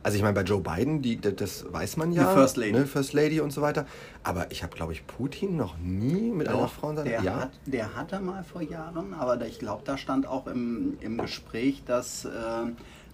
Also 0.02 0.16
ich 0.16 0.22
meine, 0.22 0.34
bei 0.34 0.42
Joe 0.42 0.62
Biden, 0.62 1.02
die, 1.02 1.20
das 1.20 1.70
weiß 1.70 1.98
man 1.98 2.12
ja. 2.12 2.26
Die 2.26 2.34
First 2.34 2.56
Lady. 2.56 2.72
Ne, 2.72 2.86
First 2.86 3.12
Lady 3.12 3.40
und 3.40 3.50
so 3.50 3.60
weiter. 3.60 3.84
Aber 4.22 4.50
ich 4.50 4.62
habe, 4.62 4.74
glaube 4.74 4.94
ich, 4.94 5.06
Putin 5.06 5.56
noch 5.56 5.76
nie 5.76 6.30
mit 6.30 6.46
Doch, 6.46 6.58
einer 6.58 6.68
Frau 6.68 6.90
in 6.90 6.96
seinem 6.96 7.08
der, 7.08 7.22
ja? 7.22 7.40
hat, 7.40 7.50
der 7.66 7.94
hatte 7.94 8.18
mal 8.20 8.42
vor 8.42 8.62
Jahren, 8.62 9.12
aber 9.12 9.44
ich 9.44 9.58
glaube, 9.58 9.82
da 9.84 9.98
stand 9.98 10.26
auch 10.26 10.46
im, 10.46 10.96
im 11.00 11.18
Gespräch, 11.18 11.82
dass... 11.84 12.24
Äh, 12.24 12.28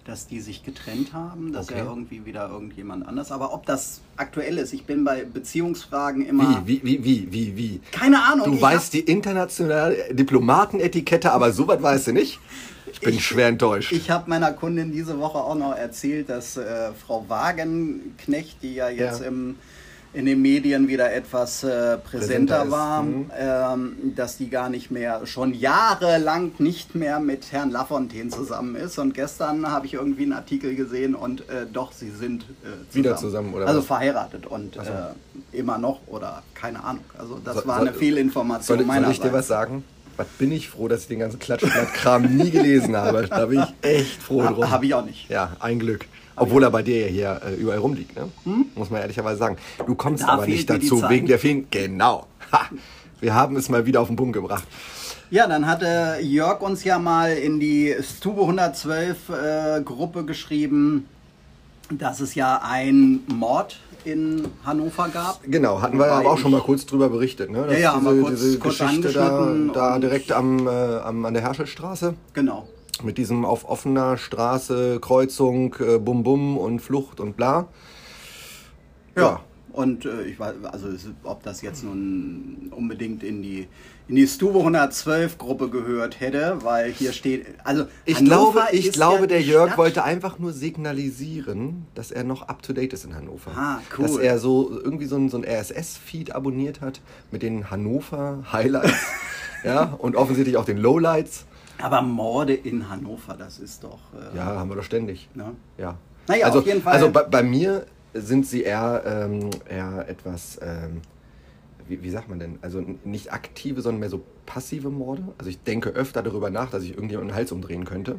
dass 0.06 0.26
die 0.26 0.40
sich 0.40 0.62
getrennt 0.64 1.12
haben, 1.12 1.52
dass 1.52 1.68
okay. 1.68 1.80
er 1.80 1.86
irgendwie 1.86 2.25
wieder 2.25 2.48
irgendjemand 2.48 3.06
anders. 3.06 3.32
Aber 3.32 3.52
ob 3.52 3.66
das 3.66 4.00
aktuell 4.16 4.58
ist, 4.58 4.72
ich 4.72 4.84
bin 4.84 5.04
bei 5.04 5.25
Beziehungsfragen 5.25 6.25
immer. 6.25 6.62
Wie, 6.64 6.82
wie, 6.84 7.04
wie, 7.04 7.32
wie, 7.32 7.56
wie? 7.56 7.80
Keine 7.90 8.22
Ahnung. 8.22 8.52
Du 8.52 8.60
weißt 8.60 8.92
die 8.92 9.00
internationale 9.00 10.14
Diplomatenetikette, 10.14 11.32
aber 11.32 11.52
so 11.52 11.66
weit 11.66 11.82
weißt 11.82 12.08
du 12.08 12.12
nicht. 12.12 12.38
Ich 12.92 13.00
bin 13.00 13.14
ich, 13.14 13.26
schwer 13.26 13.48
enttäuscht. 13.48 13.92
Ich 13.92 14.10
habe 14.10 14.30
meiner 14.30 14.52
Kundin 14.52 14.92
diese 14.92 15.18
Woche 15.18 15.38
auch 15.38 15.56
noch 15.56 15.76
erzählt, 15.76 16.30
dass 16.30 16.56
äh, 16.56 16.92
Frau 16.92 17.28
Wagenknecht, 17.28 18.62
die 18.62 18.75
ja 18.75 18.88
jetzt 18.88 19.20
ja. 19.20 19.26
im 19.26 19.56
in 20.16 20.25
den 20.25 20.40
Medien 20.40 20.88
wieder 20.88 21.12
etwas 21.12 21.62
äh, 21.62 21.99
präsenter, 21.99 22.61
Präsenter 22.61 22.70
war, 22.70 23.02
mhm. 23.02 23.30
ähm, 23.38 23.96
dass 24.16 24.38
die 24.38 24.49
gar 24.49 24.70
nicht 24.70 24.90
mehr, 24.90 25.26
schon 25.26 25.52
jahrelang 25.52 26.52
nicht 26.58 26.94
mehr 26.94 27.20
mit 27.20 27.52
Herrn 27.52 27.70
Lafontaine 27.70 28.30
zusammen 28.30 28.76
ist. 28.76 28.99
Und 28.99 29.12
gestern 29.14 29.70
habe 29.70 29.85
ich 29.87 29.92
irgendwie 29.94 30.23
einen 30.23 30.32
Artikel 30.32 30.75
gesehen 30.75 31.14
und 31.14 31.42
äh, 31.50 31.66
doch, 31.70 31.92
sie 31.92 32.11
sind 32.11 32.42
äh, 32.42 32.44
zusammen. 32.44 32.85
Wieder 32.94 33.16
zusammen, 33.16 33.54
oder 33.54 33.66
Also 33.66 33.80
was? 33.80 33.87
verheiratet 33.87 34.46
und 34.46 34.75
so. 34.75 34.80
äh, 34.80 35.58
immer 35.58 35.76
noch 35.76 36.00
oder 36.06 36.42
keine 36.54 36.82
Ahnung. 36.82 37.04
Also 37.18 37.38
das 37.44 37.56
So- 37.56 37.66
war 37.66 37.78
soll- 37.78 37.88
eine 37.88 37.96
Fehlinformation 37.96 38.66
Soll, 38.66 38.78
soll 38.78 38.87
meinerseits. 38.87 39.18
ich 39.18 39.23
dir 39.23 39.32
was 39.35 39.46
sagen? 39.49 39.85
Was 40.16 40.26
bin 40.38 40.50
ich 40.50 40.70
froh, 40.70 40.88
dass 40.88 41.02
ich 41.02 41.08
den 41.08 41.18
ganzen 41.18 41.38
Klatschblatt-Kram 41.38 42.23
nie 42.37 42.50
gelesen 42.50 42.96
habe. 42.96 43.26
Da 43.28 43.44
bin 43.44 43.61
ich 43.61 43.75
echt 43.90 44.23
froh 44.23 44.40
drum. 44.42 44.64
Ha, 44.64 44.70
Habe 44.70 44.87
ich 44.87 44.94
auch 44.94 45.04
nicht. 45.04 45.28
Ja, 45.28 45.52
ein 45.61 45.78
Glück. 45.78 46.06
Obwohl 46.37 46.62
er 46.62 46.71
bei 46.71 46.83
dir 46.83 47.00
ja 47.00 47.07
hier 47.09 47.40
äh, 47.47 47.55
überall 47.55 47.78
rumliegt, 47.78 48.14
ne? 48.16 48.28
Muss 48.75 48.90
man 48.90 49.00
ehrlicherweise 49.00 49.38
sagen. 49.38 49.57
Du 49.87 49.95
kommst 49.95 50.23
Hm? 50.23 50.26
Da 50.28 50.33
aber 50.35 50.47
nicht 50.47 50.69
dazu, 50.69 51.02
wegen 51.09 51.26
der 51.26 51.38
vielen. 51.38 51.69
Genau. 51.71 52.26
Ha. 52.52 52.61
Wir 53.21 53.35
haben 53.35 53.57
es 53.57 53.69
mal 53.69 53.87
wieder 53.87 54.00
auf 54.02 54.09
den 54.09 54.16
Punkt 54.16 54.35
gebracht. 54.35 54.64
Ja, 55.31 55.47
dann 55.49 55.66
hatte 55.66 56.19
Jörg 56.21 56.61
uns 56.61 56.85
ja 56.85 56.99
mal 56.99 57.33
in 57.33 57.59
die 57.59 57.95
Stube 58.02 58.43
112 58.43 59.16
äh, 59.31 59.81
Gruppe 59.83 60.25
geschrieben, 60.25 61.09
dass 61.90 62.21
es 62.21 62.35
ja 62.35 62.61
einen 62.62 63.25
Mord 63.28 63.78
in 64.05 64.47
Hannover 64.64 65.09
gab. 65.09 65.40
Genau, 65.45 65.81
hatten 65.81 65.99
wir 65.99 66.07
aber 66.07 66.31
auch 66.31 66.38
schon 66.38 66.52
mal 66.52 66.61
kurz 66.61 66.87
drüber 66.87 67.09
berichtet, 67.09 67.50
ne? 67.50 67.62
Dass 67.66 67.73
Ja, 67.73 67.95
ja, 67.95 67.99
diese, 67.99 68.21
kurz- 68.21 68.40
diese 68.40 68.59
kurz 68.61 68.78
Geschichte 68.78 69.12
da, 69.12 69.55
da 69.73 69.99
direkt 69.99 70.31
am, 70.31 70.69
äh, 70.69 70.71
am, 70.71 71.25
an 71.25 71.35
der 71.35 71.43
Herschelstraße. 71.43 72.14
Genau. 72.35 72.69
Mit 73.02 73.18
diesem 73.18 73.44
auf 73.44 73.68
offener 73.68 74.16
Straße, 74.16 74.98
Kreuzung, 75.00 75.74
äh, 75.80 75.98
Bum 75.98 76.22
Bum 76.22 76.56
und 76.58 76.80
Flucht 76.80 77.20
und 77.20 77.36
bla. 77.36 77.68
Ja. 79.16 79.40
Und 79.72 80.06
äh, 80.06 80.22
ich 80.22 80.40
weiß, 80.40 80.54
also 80.72 80.88
ob 81.22 81.42
das 81.42 81.60
jetzt 81.60 81.84
nun 81.84 82.72
unbedingt 82.74 83.22
in 83.22 83.42
die 83.42 83.68
in 84.08 84.14
die 84.14 84.26
Stube 84.28 84.60
112 84.60 85.36
Gruppe 85.36 85.68
gehört 85.68 86.20
hätte, 86.20 86.58
weil 86.62 86.92
hier 86.92 87.12
steht, 87.12 87.46
also 87.64 87.86
Ich 88.04 88.16
Hannover 88.18 88.52
glaube, 88.52 88.68
ich 88.76 88.92
glaube 88.92 89.20
ja 89.22 89.26
der 89.26 89.42
Jörg 89.42 89.66
Stadt- 89.66 89.78
wollte 89.78 90.04
einfach 90.04 90.38
nur 90.38 90.52
signalisieren, 90.52 91.86
dass 91.94 92.10
er 92.10 92.24
noch 92.24 92.48
up 92.48 92.62
to 92.62 92.72
date 92.72 92.92
ist 92.92 93.04
in 93.04 93.14
Hannover. 93.16 93.50
Ah, 93.54 93.80
cool. 93.98 94.06
Dass 94.06 94.16
er 94.16 94.38
so 94.38 94.70
irgendwie 94.70 95.06
so 95.06 95.16
ein, 95.16 95.28
so 95.28 95.36
ein 95.38 95.44
RSS-Feed 95.44 96.34
abonniert 96.34 96.80
hat 96.80 97.00
mit 97.30 97.42
den 97.42 97.70
Hannover 97.70 98.44
Highlights. 98.52 98.94
ja, 99.64 99.94
und 99.98 100.16
offensichtlich 100.16 100.56
auch 100.56 100.64
den 100.64 100.78
Lowlights. 100.78 101.44
Aber 101.80 102.02
Morde 102.02 102.54
in 102.54 102.88
Hannover, 102.88 103.35
das 103.35 103.59
ist 103.59 103.85
doch. 103.85 103.99
Äh, 104.14 104.37
Ja, 104.37 104.45
haben 104.47 104.71
wir 104.71 104.76
doch 104.76 104.85
ständig. 104.85 105.28
Ne? 105.35 105.52
Ja. 105.78 105.97
Naja, 106.28 106.47
also, 106.47 106.61
auf 106.61 106.66
jeden 106.66 106.83
Fall. 106.83 106.95
Also 106.95 107.11
bei, 107.11 107.23
bei 107.25 107.42
mir 107.42 107.87
sind 108.14 108.47
sie 108.47 108.62
eher, 108.62 109.02
ähm, 109.06 109.50
eher 109.68 110.09
etwas, 110.09 110.59
ähm, 110.62 111.02
wie, 111.88 112.02
wie 112.02 112.11
sagt 112.11 112.28
man 112.28 112.38
denn? 112.38 112.59
Also 112.62 112.83
nicht 113.04 113.33
aktive, 113.33 113.83
sondern 113.83 114.00
mehr 114.00 114.11
so 114.11 114.23
passive 114.47 114.90
Morde. 114.90 115.23
Also 115.38 115.50
ich 115.50 115.62
denke 115.62 115.90
öfter 115.90 116.23
darüber 116.23 116.50
nach, 116.50 116.71
dass 116.71 116.83
ich 116.83 116.90
irgendjemanden 116.90 117.28
den 117.33 117.37
Hals 117.37 117.52
umdrehen 117.52 117.85
könnte. 117.85 118.16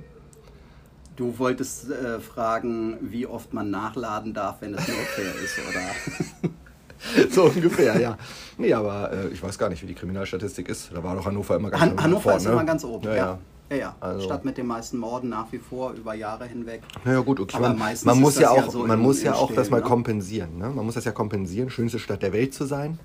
Du 1.16 1.40
wolltest 1.40 1.90
äh, 1.90 2.20
fragen, 2.20 2.98
wie 3.02 3.26
oft 3.26 3.52
man 3.54 3.72
nachladen 3.72 4.36
darf, 4.36 4.58
wenn 4.62 4.76
es 4.76 4.88
Notwehr 4.88 5.34
ist, 5.44 5.58
oder? 5.68 7.30
so 7.32 7.46
ungefähr, 7.46 8.00
ja. 8.00 8.18
Nee, 8.58 8.74
aber 8.74 9.12
äh, 9.14 9.28
ich 9.28 9.42
weiß 9.42 9.58
gar 9.58 9.70
nicht, 9.70 9.82
wie 9.84 9.88
die 9.88 9.94
Kriminalstatistik 9.94 10.68
ist. 10.70 10.92
Da 10.94 11.04
war 11.04 11.16
doch 11.16 11.26
Hannover 11.26 11.56
immer 11.56 11.70
ganz 11.70 11.82
Han 11.82 11.92
weit 11.92 12.04
Hannover 12.04 12.22
vorne, 12.22 12.38
ist 12.38 12.46
ne? 12.46 12.52
immer 12.52 12.64
ganz 12.64 12.84
oben. 12.84 13.06
Ja, 13.06 13.16
ja. 13.16 13.38
ja, 13.70 13.76
ja. 13.76 13.96
Also- 14.00 14.22
Stadt 14.26 14.46
mit 14.46 14.58
den 14.58 14.66
meisten 14.66 14.98
Morden 14.98 15.30
nach 15.30 15.52
wie 15.52 15.60
vor 15.60 15.94
über 15.94 16.16
Jahre 16.16 16.46
hinweg. 16.46 16.82
Naja 17.06 17.20
gut, 17.20 17.40
okay. 17.40 17.58
Aber 17.58 17.70
man, 17.70 17.78
meistens 17.78 18.06
man 18.06 18.16
ist 18.16 18.22
muss 18.22 18.36
ja 18.36 18.56
ja 18.56 18.64
auch, 18.64 18.72
so 18.72 18.86
man 18.86 19.00
muss 19.00 19.22
ja 19.22 19.34
auch 19.34 19.54
das 19.54 19.70
mal 19.70 19.82
ne? 19.82 19.84
kompensieren. 19.84 20.58
Ne? 20.58 20.70
Man 20.70 20.86
muss 20.86 20.96
das 20.96 21.06
ja 21.06 21.12
kompensieren, 21.12 21.70
schönste 21.70 22.00
Stadt 22.00 22.24
der 22.24 22.34
Welt 22.34 22.54
zu 22.54 22.66
sein. 22.66 23.00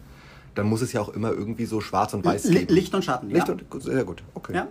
Dann 0.54 0.66
muss 0.66 0.82
es 0.82 0.92
ja 0.92 1.00
auch 1.00 1.11
immer 1.11 1.30
irgendwie 1.30 1.64
so 1.64 1.80
schwarz 1.80 2.12
und 2.14 2.25
weiß 2.25 2.44
geben. 2.49 2.75
Licht 2.75 2.94
und 2.94 3.04
Schatten, 3.04 3.30
Licht 3.30 3.49
ja. 3.49 3.54
und 3.54 3.82
sehr 3.82 4.04
gut. 4.04 4.23
Okay. 4.35 4.54
Ja. 4.54 4.68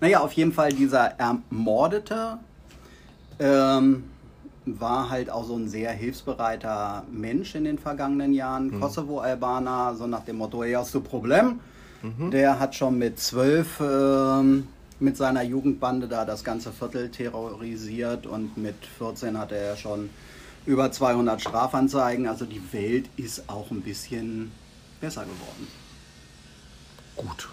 Naja, 0.00 0.20
auf 0.20 0.32
jeden 0.32 0.52
Fall 0.52 0.72
dieser 0.72 1.18
Ermordete 1.18 2.38
ähm, 3.38 4.04
war 4.66 5.10
halt 5.10 5.30
auch 5.30 5.44
so 5.44 5.56
ein 5.56 5.68
sehr 5.68 5.92
hilfsbereiter 5.92 7.04
Mensch 7.10 7.54
in 7.54 7.64
den 7.64 7.78
vergangenen 7.78 8.32
Jahren. 8.32 8.68
Mhm. 8.68 8.80
Kosovo-Albaner, 8.80 9.94
so 9.96 10.06
nach 10.06 10.24
dem 10.24 10.36
Motto, 10.36 10.64
ja, 10.64 10.80
hast 10.80 10.94
du 10.94 11.00
Problem? 11.00 11.60
Mhm. 12.02 12.30
Der 12.30 12.58
hat 12.58 12.74
schon 12.74 12.98
mit 12.98 13.18
zwölf 13.18 13.80
ähm, 13.80 14.66
mit 14.98 15.16
seiner 15.16 15.42
Jugendbande 15.42 16.08
da 16.08 16.24
das 16.24 16.42
ganze 16.42 16.72
Viertel 16.72 17.10
terrorisiert 17.10 18.26
und 18.26 18.56
mit 18.56 18.74
14 18.98 19.38
hatte 19.38 19.56
er 19.56 19.76
schon 19.76 20.10
über 20.64 20.90
200 20.90 21.40
Strafanzeigen. 21.40 22.26
Also 22.26 22.44
die 22.44 22.62
Welt 22.72 23.08
ist 23.16 23.48
auch 23.48 23.70
ein 23.70 23.82
bisschen 23.82 24.52
besser 25.00 25.22
geworden. 25.22 25.68
Gut. 27.16 27.48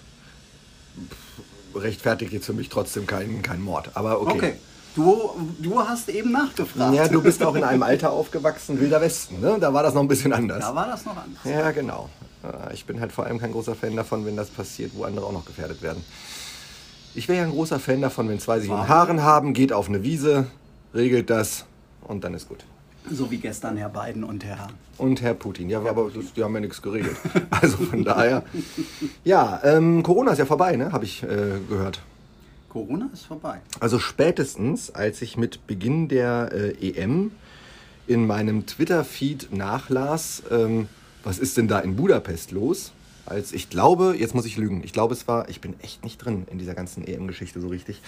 Rechtfertigt 1.75 2.33
jetzt 2.33 2.45
für 2.45 2.53
mich 2.53 2.69
trotzdem 2.69 3.05
keinen 3.07 3.41
kein 3.41 3.61
Mord. 3.61 3.91
Aber 3.95 4.21
okay. 4.21 4.33
Okay. 4.33 4.53
Du, 4.95 5.31
du 5.59 5.79
hast 5.79 6.09
eben 6.09 6.31
nachgefragt. 6.31 6.93
Ja, 6.93 7.07
du 7.07 7.21
bist 7.21 7.43
auch 7.43 7.55
in 7.55 7.63
einem 7.63 7.81
Alter 7.83 8.11
aufgewachsen, 8.11 8.79
Wilder 8.79 9.01
Westen, 9.01 9.39
ne? 9.41 9.57
Da 9.59 9.73
war 9.73 9.81
das 9.83 9.93
noch 9.93 10.01
ein 10.01 10.07
bisschen 10.07 10.33
anders. 10.33 10.59
Da 10.59 10.75
war 10.75 10.87
das 10.87 11.03
noch 11.05 11.17
anders. 11.17 11.43
Ja, 11.43 11.71
genau. 11.71 12.09
Äh, 12.43 12.73
Ich 12.73 12.85
bin 12.85 12.99
halt 13.01 13.11
vor 13.11 13.25
allem 13.25 13.39
kein 13.39 13.51
großer 13.51 13.73
Fan 13.75 13.95
davon, 13.95 14.25
wenn 14.25 14.35
das 14.35 14.49
passiert, 14.49 14.91
wo 14.95 15.03
andere 15.05 15.25
auch 15.25 15.31
noch 15.31 15.45
gefährdet 15.45 15.81
werden. 15.81 16.03
Ich 17.15 17.27
wäre 17.27 17.39
ja 17.39 17.43
ein 17.45 17.51
großer 17.51 17.79
Fan 17.79 18.01
davon, 18.01 18.29
wenn 18.29 18.39
zwei 18.39 18.59
sich 18.59 18.69
in 18.69 18.87
Haaren 18.87 19.21
haben, 19.23 19.53
geht 19.53 19.73
auf 19.73 19.87
eine 19.89 20.03
Wiese, 20.03 20.47
regelt 20.93 21.29
das 21.29 21.65
und 22.01 22.23
dann 22.23 22.33
ist 22.33 22.47
gut. 22.49 22.63
So 23.11 23.29
wie 23.31 23.37
gestern 23.37 23.75
Herr 23.77 23.89
Biden 23.89 24.23
und 24.23 24.45
Herr. 24.45 24.67
Und 24.97 25.21
Herr 25.21 25.33
Putin, 25.33 25.69
ja, 25.69 25.79
aber 25.79 26.09
das- 26.13 26.33
die 26.33 26.43
haben 26.43 26.53
ja 26.53 26.61
nichts 26.61 26.81
geregelt. 26.81 27.17
Also 27.49 27.77
von 27.77 28.03
daher. 28.03 28.43
Ja, 29.23 29.59
ähm, 29.63 30.01
Corona 30.03 30.31
ist 30.31 30.37
ja 30.39 30.45
vorbei, 30.45 30.75
ne? 30.75 30.91
Habe 30.91 31.05
ich 31.05 31.21
äh, 31.23 31.27
gehört. 31.67 31.99
Corona 32.73 33.07
ist 33.13 33.27
vorbei. 33.27 33.61
Also 33.79 33.99
spätestens, 33.99 34.89
als 34.89 35.21
ich 35.21 35.37
mit 35.37 35.67
Beginn 35.67 36.07
der 36.07 36.49
äh, 36.51 36.89
EM 36.89 37.31
in 38.07 38.25
meinem 38.25 38.65
Twitter-Feed 38.65 39.53
nachlas, 39.53 40.41
ähm, 40.49 40.87
was 41.23 41.37
ist 41.37 41.55
denn 41.55 41.67
da 41.67 41.79
in 41.79 41.95
Budapest 41.95 42.51
los? 42.51 42.91
Als 43.27 43.53
ich 43.53 43.69
glaube, 43.69 44.15
jetzt 44.17 44.33
muss 44.35 44.45
ich 44.45 44.57
lügen, 44.57 44.81
ich 44.83 44.91
glaube 44.91 45.13
es 45.13 45.27
war, 45.27 45.47
ich 45.47 45.61
bin 45.61 45.75
echt 45.81 46.03
nicht 46.03 46.17
drin 46.17 46.45
in 46.51 46.57
dieser 46.57 46.73
ganzen 46.73 47.07
EM-Geschichte 47.07 47.61
so 47.61 47.67
richtig. 47.67 48.01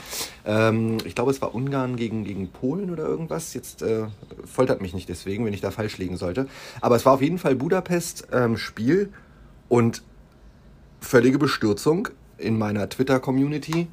Ähm, 0.46 0.98
ich 1.06 1.14
glaube 1.14 1.30
es 1.30 1.42
war 1.42 1.54
Ungarn 1.54 1.96
gegen, 1.96 2.26
gegen 2.26 2.50
Polen 2.50 2.90
oder 2.90 3.06
irgendwas. 3.06 3.54
Jetzt 3.54 3.84
äh, 3.84 4.08
foltert 4.52 4.82
mich 4.82 4.96
nicht 4.96 5.08
deswegen, 5.08 5.46
wenn 5.46 5.54
ich 5.54 5.62
da 5.62 5.70
falsch 5.70 6.00
liegen 6.00 6.18
sollte. 6.18 6.48
Aber 6.82 6.96
es 6.96 7.06
war 7.06 7.14
auf 7.14 7.22
jeden 7.22 7.38
Fall 7.38 7.56
Budapest-Spiel 7.56 9.14
und 9.70 10.02
völlige 11.00 11.38
Bestürzung 11.38 12.10
in 12.40 12.58
meiner 12.58 12.90
Twitter-Community 12.90 13.88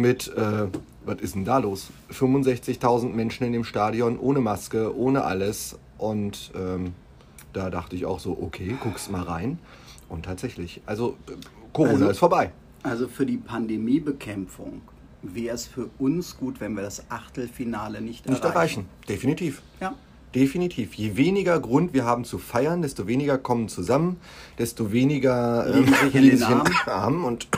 mit, 0.00 0.28
äh, 0.28 0.66
was 1.04 1.20
ist 1.20 1.34
denn 1.34 1.44
da 1.44 1.58
los? 1.58 1.88
65.000 2.12 3.12
Menschen 3.14 3.44
in 3.46 3.52
dem 3.52 3.64
Stadion, 3.64 4.18
ohne 4.18 4.40
Maske, 4.40 4.96
ohne 4.96 5.24
alles. 5.24 5.78
Und 5.98 6.50
ähm, 6.54 6.92
da 7.52 7.70
dachte 7.70 7.96
ich 7.96 8.06
auch 8.06 8.20
so, 8.20 8.38
okay, 8.40 8.76
guck's 8.82 9.10
mal 9.10 9.22
rein. 9.22 9.58
Und 10.08 10.24
tatsächlich, 10.24 10.80
also 10.86 11.16
äh, 11.28 11.32
Corona 11.72 11.92
Also- 11.94 12.10
ist 12.10 12.18
vorbei. 12.18 12.52
Also 12.82 13.08
für 13.08 13.26
die 13.26 13.36
Pandemiebekämpfung 13.36 14.80
wäre 15.22 15.54
es 15.54 15.66
für 15.66 15.90
uns 15.98 16.38
gut, 16.38 16.60
wenn 16.60 16.72
wir 16.74 16.82
das 16.82 17.10
Achtelfinale 17.10 18.00
nicht, 18.00 18.26
Nicht 18.26 18.42
erreichen, 18.42 18.86
definitiv. 19.08 19.60
Ja. 19.80 19.94
Definitiv. 20.34 20.94
Je 20.94 21.16
weniger 21.16 21.58
Grund 21.60 21.92
wir 21.92 22.04
haben 22.06 22.24
zu 22.24 22.38
feiern, 22.38 22.80
desto 22.82 23.06
weniger 23.06 23.36
kommen 23.36 23.68
zusammen, 23.68 24.16
desto 24.58 24.92
weniger 24.92 25.68
Liegen 25.68 25.92
sich 25.92 26.14
in 26.14 26.22
den 26.30 26.42
Armen. 26.86 27.24
Und 27.24 27.48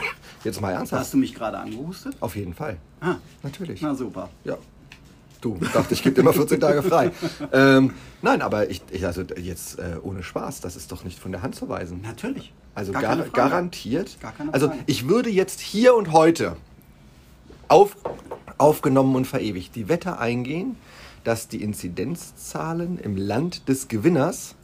jetzt 0.43 0.61
mal 0.61 0.71
ernsthaft. 0.71 1.01
Hast 1.01 1.13
du 1.13 1.17
mich 1.17 1.33
gerade 1.33 1.57
angehustet? 1.57 2.15
Auf 2.19 2.35
jeden 2.35 2.53
Fall. 2.53 2.77
Ah, 3.01 3.15
Natürlich. 3.41 3.81
na 3.81 3.95
super. 3.95 4.29
Ja. 4.43 4.57
Du, 5.41 5.57
dachte 5.73 5.93
ich, 5.93 6.01
gebe 6.01 6.21
immer 6.21 6.31
14 6.31 6.59
Tage 6.59 6.81
frei. 6.83 7.11
Ähm, 7.51 7.93
nein, 8.21 8.41
aber 8.41 8.69
ich, 8.69 8.81
ich 8.91 9.05
also 9.05 9.23
jetzt 9.23 9.77
äh, 9.77 9.97
ohne 10.01 10.23
Spaß, 10.23 10.61
das 10.61 10.77
ist 10.77 10.91
doch 10.91 11.03
nicht 11.03 11.19
von 11.19 11.33
der 11.33 11.41
Hand 11.41 11.55
zu 11.55 11.67
weisen. 11.67 11.99
Natürlich. 12.01 12.53
Also 12.75 12.93
Gar 12.93 13.01
gar, 13.01 13.17
garantiert. 13.29 14.17
Gar 14.21 14.31
keine 14.31 14.53
also 14.53 14.67
Frage. 14.67 14.81
ich 14.85 15.07
würde 15.09 15.29
jetzt 15.29 15.59
hier 15.59 15.95
und 15.95 16.13
heute 16.13 16.55
auf, 17.67 17.97
aufgenommen 18.57 19.15
und 19.15 19.27
verewigt 19.27 19.75
die 19.75 19.89
Wette 19.89 20.17
eingehen, 20.17 20.77
dass 21.23 21.49
die 21.49 21.61
Inzidenzzahlen 21.61 22.97
im 22.97 23.17
Land 23.17 23.67
des 23.67 23.87
Gewinners 23.89 24.55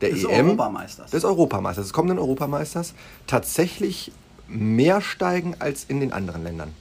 der 0.00 0.10
Des 0.10 0.24
EM, 0.24 0.46
Europameisters. 0.48 1.10
des 1.10 1.24
Europameisters, 1.24 1.86
des 1.86 1.92
kommenden 1.92 2.18
Europameisters, 2.18 2.94
tatsächlich 3.26 4.12
mehr 4.50 5.00
steigen 5.00 5.56
als 5.58 5.84
in 5.84 6.00
den 6.00 6.12
anderen 6.12 6.42
Ländern. 6.42 6.72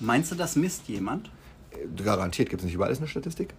Meinst 0.00 0.30
du, 0.32 0.34
das 0.34 0.56
misst 0.56 0.88
jemand? 0.88 1.30
Garantiert 1.96 2.50
gibt 2.50 2.60
es 2.60 2.66
nicht 2.66 2.74
überall 2.74 2.94
eine 2.94 3.08
Statistik. 3.08 3.54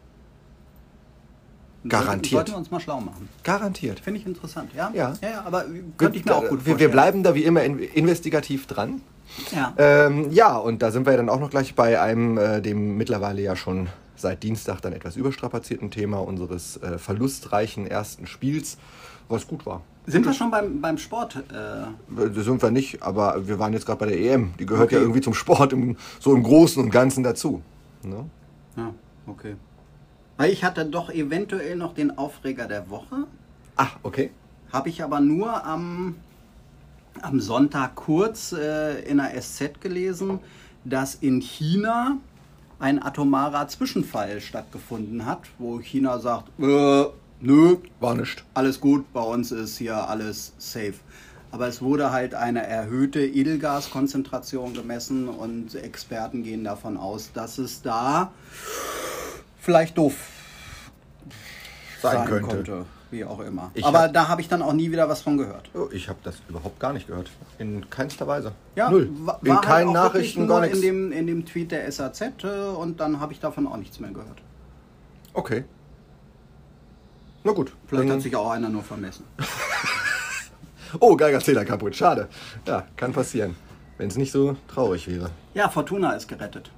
Garantiert. 1.87 2.31
Sollten 2.31 2.51
wir 2.51 2.57
uns 2.57 2.71
mal 2.71 2.79
schlau 2.79 2.99
machen. 2.99 3.29
Garantiert. 3.43 3.99
Finde 3.99 4.19
ich 4.19 4.25
interessant, 4.25 4.71
ja? 4.75 4.91
Ja. 4.93 5.13
ja, 5.21 5.29
ja 5.29 5.43
aber 5.45 5.65
könnte 5.97 6.17
ich 6.17 6.25
mir 6.25 6.35
auch 6.35 6.41
gut 6.41 6.49
wir, 6.49 6.57
vorstellen. 6.57 6.79
wir 6.79 6.89
bleiben 6.89 7.23
da 7.23 7.35
wie 7.35 7.43
immer 7.43 7.63
in, 7.63 7.79
investigativ 7.79 8.65
dran. 8.65 9.01
Ja. 9.51 9.73
Ähm, 9.77 10.31
ja, 10.31 10.57
und 10.57 10.81
da 10.81 10.91
sind 10.91 11.05
wir 11.05 11.15
dann 11.15 11.29
auch 11.29 11.39
noch 11.39 11.49
gleich 11.49 11.75
bei 11.75 11.99
einem, 11.99 12.37
äh, 12.37 12.61
dem 12.61 12.97
mittlerweile 12.97 13.41
ja 13.41 13.55
schon 13.55 13.87
seit 14.15 14.43
Dienstag 14.43 14.81
dann 14.81 14.93
etwas 14.93 15.15
überstrapazierten 15.15 15.91
Thema 15.91 16.19
unseres 16.19 16.77
äh, 16.77 16.97
verlustreichen 16.97 17.85
ersten 17.85 18.27
Spiels, 18.27 18.77
was 19.29 19.47
gut 19.47 19.65
war. 19.65 19.81
Sind 20.07 20.25
wir 20.25 20.33
schon 20.33 20.51
beim, 20.51 20.81
beim 20.81 20.97
Sport? 20.97 21.35
Äh? 21.35 22.25
Das 22.33 22.45
sind 22.45 22.61
wir 22.61 22.69
nicht, 22.69 23.01
aber 23.01 23.47
wir 23.47 23.57
waren 23.57 23.73
jetzt 23.73 23.85
gerade 23.85 23.99
bei 23.99 24.05
der 24.05 24.19
EM. 24.19 24.53
Die 24.59 24.65
gehört 24.65 24.87
okay. 24.87 24.95
ja 24.95 25.01
irgendwie 25.01 25.21
zum 25.21 25.33
Sport 25.33 25.73
im, 25.73 25.97
so 26.19 26.35
im 26.35 26.43
Großen 26.43 26.83
und 26.83 26.91
Ganzen 26.91 27.23
dazu. 27.23 27.61
Ne? 28.03 28.25
Ja, 28.77 28.93
okay. 29.25 29.55
Weil 30.37 30.51
ich 30.51 30.63
hatte 30.63 30.85
doch 30.85 31.09
eventuell 31.09 31.75
noch 31.75 31.95
den 31.95 32.17
Aufreger 32.17 32.67
der 32.67 32.89
Woche. 32.89 33.25
Ach, 33.77 33.97
okay. 34.03 34.31
Habe 34.71 34.89
ich 34.89 35.03
aber 35.03 35.19
nur 35.21 35.65
am, 35.65 36.15
am 37.21 37.39
Sonntag 37.39 37.95
kurz 37.95 38.51
äh, 38.51 38.99
in 39.09 39.17
der 39.17 39.41
SZ 39.41 39.81
gelesen, 39.81 40.39
dass 40.83 41.15
in 41.15 41.41
China 41.41 42.17
ein 42.77 43.01
atomarer 43.01 43.67
Zwischenfall 43.69 44.41
stattgefunden 44.41 45.25
hat, 45.25 45.41
wo 45.57 45.79
China 45.79 46.19
sagt, 46.19 46.49
äh, 46.59 47.05
nö, 47.45 47.77
war 47.99 48.15
nicht. 48.15 48.43
Alles 48.53 48.79
gut, 48.79 49.11
bei 49.13 49.21
uns 49.21 49.51
ist 49.51 49.77
hier 49.77 50.09
alles 50.09 50.53
safe. 50.57 50.95
Aber 51.51 51.67
es 51.67 51.81
wurde 51.81 52.11
halt 52.11 52.35
eine 52.35 52.67
erhöhte 52.67 53.25
Edelgaskonzentration 53.25 54.73
gemessen 54.73 55.29
und 55.29 55.73
Experten 55.75 56.43
gehen 56.43 56.63
davon 56.63 56.97
aus, 56.97 57.31
dass 57.33 57.57
es 57.57 57.81
da 57.81 58.33
vielleicht 59.61 59.97
doof 59.97 60.15
sein, 62.01 62.17
sein 62.17 62.27
könnte. 62.27 62.55
Konnte, 62.55 62.85
wie 63.09 63.23
auch 63.23 63.39
immer. 63.39 63.71
Ich 63.73 63.85
Aber 63.85 64.01
hab, 64.01 64.13
da 64.13 64.27
habe 64.27 64.41
ich 64.41 64.49
dann 64.49 64.61
auch 64.61 64.73
nie 64.73 64.91
wieder 64.91 65.07
was 65.07 65.21
von 65.21 65.37
gehört. 65.37 65.69
Oh, 65.73 65.87
ich 65.91 66.09
habe 66.09 66.19
das 66.23 66.35
überhaupt 66.49 66.79
gar 66.79 66.91
nicht 66.91 67.07
gehört. 67.07 67.31
In 67.57 67.89
keinster 67.89 68.27
Weise. 68.27 68.51
Ja, 68.75 68.89
Null. 68.89 69.09
In 69.43 69.53
halt 69.53 69.61
keinen 69.63 69.87
halt 69.87 69.93
Nachrichten, 69.93 70.47
gar 70.47 70.61
nichts. 70.61 70.77
In 70.79 70.83
dem, 70.83 71.11
in 71.11 71.27
dem 71.27 71.45
Tweet 71.45 71.71
der 71.71 71.89
SAZ 71.89 72.21
äh, 72.43 72.47
und 72.77 72.99
dann 72.99 73.19
habe 73.21 73.31
ich 73.31 73.39
davon 73.39 73.65
auch 73.65 73.77
nichts 73.77 73.99
mehr 73.99 74.11
gehört. 74.11 74.41
Okay. 75.33 75.63
Na 77.45 77.53
gut. 77.53 77.71
Vielleicht 77.87 78.09
hat 78.09 78.21
sich 78.21 78.35
auch 78.35 78.49
einer 78.49 78.67
nur 78.67 78.83
vermessen. 78.83 79.23
oh, 80.99 81.15
Geigerzähler 81.15 81.63
kaputt. 81.63 81.95
Schade. 81.95 82.27
Ja, 82.67 82.85
kann 82.97 83.13
passieren. 83.13 83.55
Wenn 83.97 84.09
es 84.09 84.17
nicht 84.17 84.33
so 84.33 84.57
traurig 84.67 85.07
wäre. 85.07 85.29
Ja, 85.53 85.69
Fortuna 85.69 86.11
ist 86.11 86.27
gerettet 86.27 86.71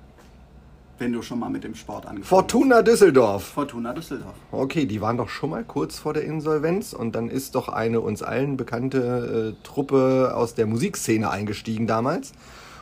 wenn 1.00 1.14
du 1.14 1.22
schon 1.22 1.40
mal 1.40 1.50
mit 1.50 1.64
dem 1.64 1.76
Sport 1.76 2.06
angefangen 2.06 2.26
Fortuna 2.26 2.82
Düsseldorf. 2.82 3.44
Fortuna 3.44 3.94
Düsseldorf. 3.94 4.34
Okay, 4.52 4.86
die 4.86 5.02
waren 5.02 5.18
doch 5.18 5.30
schon 5.30 5.52
mal 5.52 5.64
kurz 5.64 6.00
vor 6.00 6.14
der 6.14 6.24
Insolvenz 6.24 6.94
und 6.94 7.16
dann 7.16 7.30
ist 7.30 7.56
doch 7.56 7.70
eine 7.70 8.02
uns 8.02 8.24
allen 8.24 8.58
bekannte 8.58 9.56
äh, 9.56 9.66
Truppe 9.66 10.32
aus 10.36 10.56
der 10.56 10.66
Musikszene 10.66 11.30
eingestiegen 11.30 11.88
damals 11.88 12.32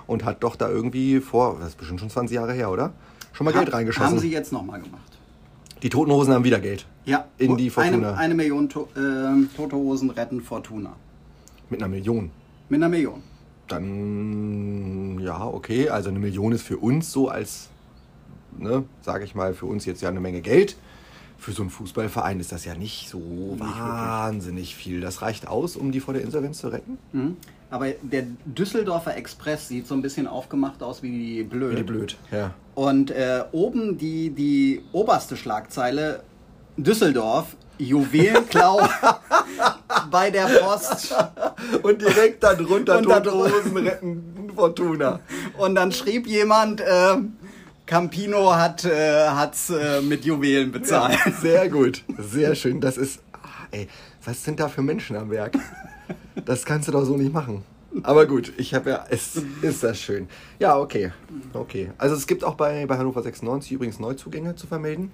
und 0.07 0.23
hat 0.23 0.43
doch 0.43 0.55
da 0.55 0.69
irgendwie 0.69 1.19
vor, 1.19 1.57
das 1.59 1.69
ist 1.69 1.77
bestimmt 1.77 1.99
schon 1.99 2.09
20 2.09 2.35
Jahre 2.35 2.53
her, 2.53 2.71
oder? 2.71 2.93
Schon 3.33 3.45
mal 3.45 3.51
Geld 3.53 3.73
reingeschossen. 3.73 4.11
Haben 4.11 4.19
sie 4.19 4.31
jetzt 4.31 4.53
nochmal 4.53 4.81
gemacht. 4.81 5.17
Die 5.81 5.89
Toten 5.89 6.11
Hosen 6.11 6.33
haben 6.33 6.43
wieder 6.43 6.59
Geld. 6.59 6.85
Ja. 7.05 7.25
In 7.37 7.57
die 7.57 7.69
Fortuna. 7.69 8.09
Eine, 8.09 8.17
eine 8.17 8.33
Million 8.35 8.69
to 8.69 8.87
äh, 8.95 9.45
Tote 9.55 9.75
Hosen 9.75 10.09
retten 10.09 10.41
Fortuna. 10.41 10.95
Mit 11.69 11.81
einer 11.81 11.89
Million? 11.89 12.31
Mit 12.69 12.79
einer 12.79 12.89
Million. 12.89 13.21
Dann, 13.67 15.19
ja, 15.19 15.45
okay. 15.45 15.89
Also 15.89 16.09
eine 16.09 16.19
Million 16.19 16.51
ist 16.51 16.63
für 16.63 16.77
uns 16.77 17.11
so 17.11 17.29
als 17.29 17.69
ne, 18.57 18.83
sage 19.01 19.23
ich 19.23 19.35
mal, 19.35 19.53
für 19.53 19.65
uns 19.65 19.85
jetzt 19.85 20.01
ja 20.01 20.09
eine 20.09 20.19
Menge 20.19 20.41
Geld. 20.41 20.77
Für 21.37 21.51
so 21.51 21.61
einen 21.61 21.69
Fußballverein 21.69 22.39
ist 22.39 22.51
das 22.51 22.65
ja 22.65 22.75
nicht 22.75 23.09
so 23.09 23.17
nicht 23.19 23.59
wahnsinnig 23.59 24.69
wirklich. 24.69 24.75
viel. 24.75 25.01
Das 25.01 25.21
reicht 25.21 25.47
aus, 25.47 25.75
um 25.75 25.91
die 25.91 25.99
vor 25.99 26.13
der 26.13 26.23
Insolvenz 26.23 26.59
zu 26.59 26.69
retten. 26.69 26.97
Mhm. 27.11 27.37
Aber 27.69 27.87
der 28.01 28.23
Düsseldorfer 28.45 29.17
Express 29.17 29.67
sieht 29.67 29.87
so 29.87 29.95
ein 29.95 30.01
bisschen 30.01 30.27
aufgemacht 30.27 30.81
aus 30.81 31.03
wie 31.03 31.11
die 31.11 31.43
Blöd. 31.43 31.71
Wie 31.71 31.75
die 31.77 31.83
Blöd, 31.83 32.17
ja. 32.31 32.53
Und 32.73 33.11
äh, 33.11 33.43
oben 33.51 33.97
die, 33.97 34.29
die 34.29 34.83
oberste 34.91 35.35
Schlagzeile: 35.35 36.23
Düsseldorf, 36.77 37.55
Juwelenklau 37.77 38.81
bei 40.11 40.29
der 40.29 40.45
Post. 40.45 41.15
Und 41.83 42.01
direkt 42.01 42.43
darunter 42.43 43.01
Tote 43.01 43.33
Hosen 43.33 43.77
retten 43.77 44.35
Fortuna. 44.55 45.19
Und 45.57 45.75
dann 45.75 45.91
schrieb 45.91 46.27
jemand, 46.27 46.81
äh, 46.81 47.17
Campino 47.85 48.53
hat 48.55 48.83
es 48.83 49.69
äh, 49.69 49.97
äh, 49.97 50.01
mit 50.01 50.25
Juwelen 50.25 50.71
bezahlt. 50.71 51.19
Ja, 51.25 51.31
sehr 51.31 51.69
gut, 51.69 52.03
sehr 52.17 52.55
schön. 52.55 52.81
Das 52.81 52.97
ist, 52.97 53.21
ach, 53.31 53.67
ey, 53.71 53.87
was 54.23 54.43
sind 54.43 54.59
da 54.59 54.69
für 54.69 54.81
Menschen 54.81 55.15
am 55.15 55.29
Werk? 55.29 55.55
Das 56.45 56.65
kannst 56.65 56.87
du 56.87 56.91
doch 56.91 57.05
so 57.05 57.15
nicht 57.15 57.31
machen. 57.31 57.63
Aber 58.03 58.25
gut, 58.25 58.51
ich 58.57 58.73
habe 58.73 58.89
ja, 58.89 59.05
es 59.09 59.41
ist 59.61 59.83
das 59.83 59.99
schön. 59.99 60.27
Ja, 60.59 60.77
okay, 60.77 61.13
okay. 61.53 61.91
Also 61.97 62.15
es 62.15 62.27
gibt 62.27 62.43
auch 62.43 62.55
bei, 62.55 62.85
bei 62.87 62.97
Hannover 62.97 63.21
96 63.21 63.71
übrigens 63.71 63.99
Neuzugänge 63.99 64.55
zu 64.55 64.67
vermelden. 64.67 65.11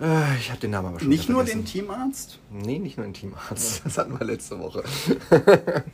Äh, 0.00 0.36
ich 0.38 0.50
habe 0.50 0.60
den 0.60 0.72
Namen 0.72 0.88
aber 0.88 1.00
schon 1.00 1.08
Nicht 1.08 1.28
nur 1.28 1.44
den 1.44 1.64
Teamarzt? 1.64 2.40
Nee, 2.50 2.78
nicht 2.78 2.96
nur 2.96 3.06
den 3.06 3.14
Teamarzt. 3.14 3.82
Das 3.84 3.98
hatten 3.98 4.18
wir 4.18 4.26
letzte 4.26 4.58
Woche. 4.58 4.82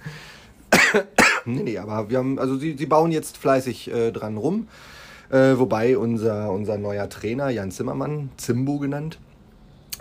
nee, 1.45 1.63
nee, 1.63 1.79
aber 1.79 2.11
wir 2.11 2.19
haben, 2.19 2.39
also 2.39 2.57
sie, 2.57 2.77
sie 2.77 2.87
bauen 2.87 3.13
jetzt 3.13 3.37
fleißig 3.37 3.93
äh, 3.93 4.13
dran 4.13 4.37
rum. 4.37 4.69
Äh, 5.31 5.59
wobei 5.59 5.97
unser, 5.97 6.53
unser 6.53 6.79
neuer 6.79 7.09
Trainer, 7.09 7.49
Jan 7.49 7.71
Zimmermann, 7.71 8.31
Zimbo 8.37 8.79
genannt, 8.79 9.19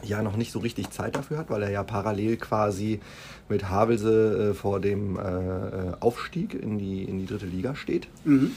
ja 0.04 0.22
noch 0.22 0.36
nicht 0.36 0.52
so 0.52 0.60
richtig 0.60 0.90
Zeit 0.92 1.16
dafür 1.16 1.38
hat, 1.38 1.50
weil 1.50 1.64
er 1.64 1.72
ja 1.72 1.84
parallel 1.84 2.38
quasi 2.38 3.00
mit 3.50 3.70
Havelse 3.70 4.52
äh, 4.52 4.54
vor 4.54 4.80
dem 4.80 5.18
äh, 5.18 5.22
äh 5.22 5.94
Aufstieg 6.00 6.54
in 6.54 6.78
die, 6.78 7.04
in 7.04 7.20
die 7.20 7.26
dritte 7.26 7.46
Liga 7.46 7.76
steht. 7.76 8.08
Mhm. 8.26 8.52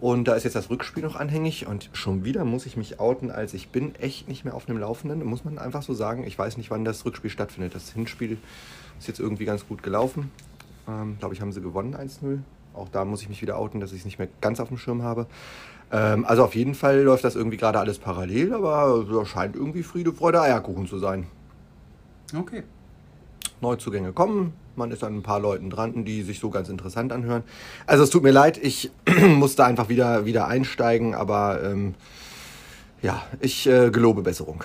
Und 0.00 0.26
da 0.26 0.34
ist 0.34 0.42
jetzt 0.42 0.56
das 0.56 0.68
Rückspiel 0.68 1.04
noch 1.04 1.14
anhängig 1.14 1.68
und 1.68 1.88
schon 1.92 2.24
wieder 2.24 2.44
muss 2.44 2.66
ich 2.66 2.76
mich 2.76 2.98
outen, 2.98 3.30
als 3.30 3.54
ich 3.54 3.68
bin 3.68 3.94
echt 3.94 4.26
nicht 4.26 4.44
mehr 4.44 4.54
auf 4.54 4.66
dem 4.66 4.76
Laufenden. 4.76 5.24
Muss 5.24 5.44
man 5.44 5.58
einfach 5.58 5.82
so 5.82 5.94
sagen. 5.94 6.24
Ich 6.26 6.36
weiß 6.36 6.56
nicht, 6.56 6.72
wann 6.72 6.84
das 6.84 7.04
Rückspiel 7.04 7.30
stattfindet. 7.30 7.76
Das 7.76 7.92
Hinspiel 7.92 8.36
ist 8.98 9.06
jetzt 9.06 9.20
irgendwie 9.20 9.44
ganz 9.44 9.64
gut 9.68 9.84
gelaufen. 9.84 10.32
Ähm, 10.88 11.16
Glaube 11.18 11.34
ich, 11.34 11.40
haben 11.40 11.52
sie 11.52 11.60
gewonnen 11.60 11.94
1-0. 11.94 12.40
Auch 12.74 12.88
da 12.88 13.04
muss 13.04 13.22
ich 13.22 13.28
mich 13.28 13.42
wieder 13.42 13.58
outen, 13.58 13.80
dass 13.80 13.92
ich 13.92 14.00
es 14.00 14.04
nicht 14.04 14.18
mehr 14.18 14.28
ganz 14.40 14.60
auf 14.60 14.68
dem 14.68 14.78
Schirm 14.78 15.02
habe. 15.02 15.26
Ähm, 15.90 16.24
also 16.24 16.44
auf 16.44 16.54
jeden 16.54 16.74
Fall 16.74 17.02
läuft 17.02 17.24
das 17.24 17.36
irgendwie 17.36 17.58
gerade 17.58 17.78
alles 17.78 17.98
parallel, 17.98 18.54
aber 18.54 19.04
so 19.04 19.24
scheint 19.24 19.54
irgendwie 19.54 19.82
Friede, 19.82 20.12
Freude, 20.12 20.40
Eierkuchen 20.40 20.86
zu 20.86 20.98
sein. 20.98 21.26
Okay. 22.36 22.62
Neuzugänge 23.60 24.12
kommen, 24.12 24.54
man 24.74 24.90
ist 24.90 25.04
an 25.04 25.18
ein 25.18 25.22
paar 25.22 25.38
Leuten 25.38 25.70
dran, 25.70 26.04
die 26.04 26.22
sich 26.22 26.40
so 26.40 26.50
ganz 26.50 26.68
interessant 26.68 27.12
anhören. 27.12 27.44
Also 27.86 28.02
es 28.02 28.10
tut 28.10 28.22
mir 28.22 28.32
leid, 28.32 28.58
ich 28.58 28.90
musste 29.28 29.64
einfach 29.64 29.88
wieder, 29.88 30.24
wieder 30.24 30.48
einsteigen, 30.48 31.14
aber 31.14 31.62
ähm, 31.62 31.94
ja, 33.02 33.22
ich 33.40 33.66
äh, 33.68 33.90
gelobe 33.90 34.22
Besserung. 34.22 34.64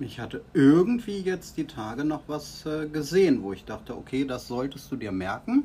Ich 0.00 0.20
hatte 0.20 0.44
irgendwie 0.54 1.20
jetzt 1.20 1.56
die 1.56 1.66
Tage 1.66 2.04
noch 2.04 2.22
was 2.28 2.64
äh, 2.66 2.86
gesehen, 2.86 3.42
wo 3.42 3.52
ich 3.52 3.64
dachte, 3.64 3.96
okay, 3.96 4.24
das 4.24 4.46
solltest 4.46 4.92
du 4.92 4.96
dir 4.96 5.10
merken. 5.10 5.64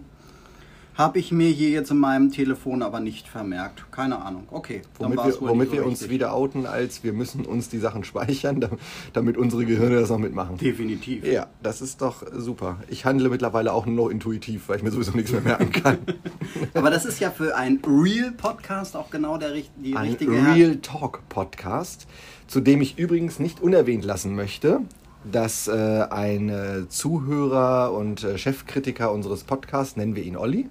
Habe 0.95 1.17
ich 1.17 1.31
mir 1.31 1.49
hier 1.49 1.69
jetzt 1.69 1.89
in 1.89 1.97
meinem 1.97 2.31
Telefon 2.31 2.83
aber 2.83 2.99
nicht 2.99 3.27
vermerkt. 3.27 3.91
Keine 3.91 4.21
Ahnung. 4.21 4.43
Okay. 4.51 4.83
Womit 4.99 5.17
wir, 5.25 5.41
womit 5.41 5.71
wir 5.71 5.85
uns 5.85 6.07
wieder 6.09 6.33
outen, 6.33 6.67
als 6.67 7.03
wir 7.03 7.13
müssen 7.13 7.45
uns 7.45 7.69
die 7.69 7.79
Sachen 7.79 8.03
speichern, 8.03 8.67
damit 9.11 9.37
unsere 9.37 9.65
Gehirne 9.65 9.99
das 9.99 10.09
noch 10.09 10.19
mitmachen. 10.19 10.57
Definitiv. 10.57 11.25
Ja, 11.25 11.47
das 11.63 11.81
ist 11.81 12.01
doch 12.01 12.23
super. 12.31 12.77
Ich 12.89 13.05
handle 13.05 13.29
mittlerweile 13.29 13.73
auch 13.73 13.87
nur 13.87 13.95
noch 13.95 14.09
intuitiv, 14.09 14.69
weil 14.69 14.77
ich 14.77 14.83
mir 14.83 14.91
sowieso 14.91 15.11
nichts 15.13 15.31
mehr 15.31 15.41
merken 15.41 15.71
kann. 15.71 15.97
aber 16.75 16.91
das 16.91 17.05
ist 17.05 17.19
ja 17.19 17.31
für 17.31 17.55
ein 17.55 17.79
Real-Podcast 17.85 18.95
auch 18.95 19.09
genau 19.09 19.37
der, 19.37 19.53
die 19.77 19.95
ein 19.95 20.09
richtige... 20.09 20.31
Real-Talk-Podcast, 20.31 22.07
zu 22.47 22.59
dem 22.59 22.81
ich 22.81 22.99
übrigens 22.99 23.39
nicht 23.39 23.61
unerwähnt 23.61 24.05
lassen 24.05 24.35
möchte, 24.35 24.81
dass 25.23 25.67
äh, 25.67 26.05
ein 26.09 26.49
äh, 26.49 26.89
Zuhörer 26.89 27.93
und 27.93 28.23
äh, 28.23 28.37
Chefkritiker 28.37 29.11
unseres 29.11 29.43
Podcasts, 29.43 29.95
nennen 29.95 30.15
wir 30.15 30.23
ihn 30.23 30.37
Olli, 30.37 30.69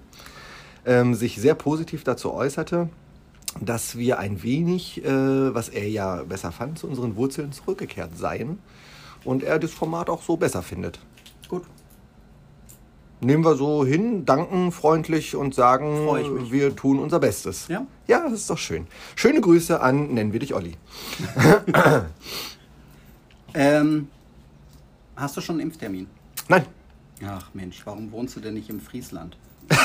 ähm, 0.85 1.15
sich 1.15 1.37
sehr 1.37 1.55
positiv 1.55 2.03
dazu 2.03 2.33
äußerte, 2.33 2.89
dass 3.61 3.97
wir 3.97 4.19
ein 4.19 4.43
wenig, 4.43 5.03
äh, 5.03 5.53
was 5.53 5.69
er 5.69 5.87
ja 5.89 6.23
besser 6.23 6.51
fand, 6.51 6.79
zu 6.79 6.87
unseren 6.87 7.15
Wurzeln 7.15 7.51
zurückgekehrt 7.51 8.17
seien 8.17 8.59
und 9.23 9.43
er 9.43 9.59
das 9.59 9.71
Format 9.71 10.09
auch 10.09 10.21
so 10.21 10.37
besser 10.37 10.61
findet. 10.61 10.99
Gut. 11.47 11.63
Nehmen 13.21 13.45
wir 13.45 13.55
so 13.55 13.85
hin, 13.85 14.25
danken 14.25 14.73
freundlich 14.73 15.35
und 15.35 15.55
sagen, 15.55 16.07
wir 16.51 16.75
tun 16.75 16.99
unser 16.99 17.19
Bestes. 17.19 17.69
Ja? 17.69 17.87
Ja, 18.05 18.23
das 18.23 18.33
ist 18.33 18.49
doch 18.49 18.57
schön. 18.57 18.87
Schöne 19.15 19.39
Grüße 19.39 19.79
an, 19.79 20.13
nennen 20.13 20.33
wir 20.33 20.41
dich 20.41 20.53
Olli. 20.53 20.73
ähm, 23.53 24.09
Hast 25.15 25.37
du 25.37 25.41
schon 25.41 25.55
einen 25.55 25.69
Impftermin? 25.69 26.07
Nein. 26.47 26.65
Ach 27.25 27.49
Mensch, 27.53 27.81
warum 27.85 28.11
wohnst 28.11 28.35
du 28.35 28.39
denn 28.39 28.55
nicht 28.55 28.69
im 28.69 28.81
Friesland? 28.81 29.37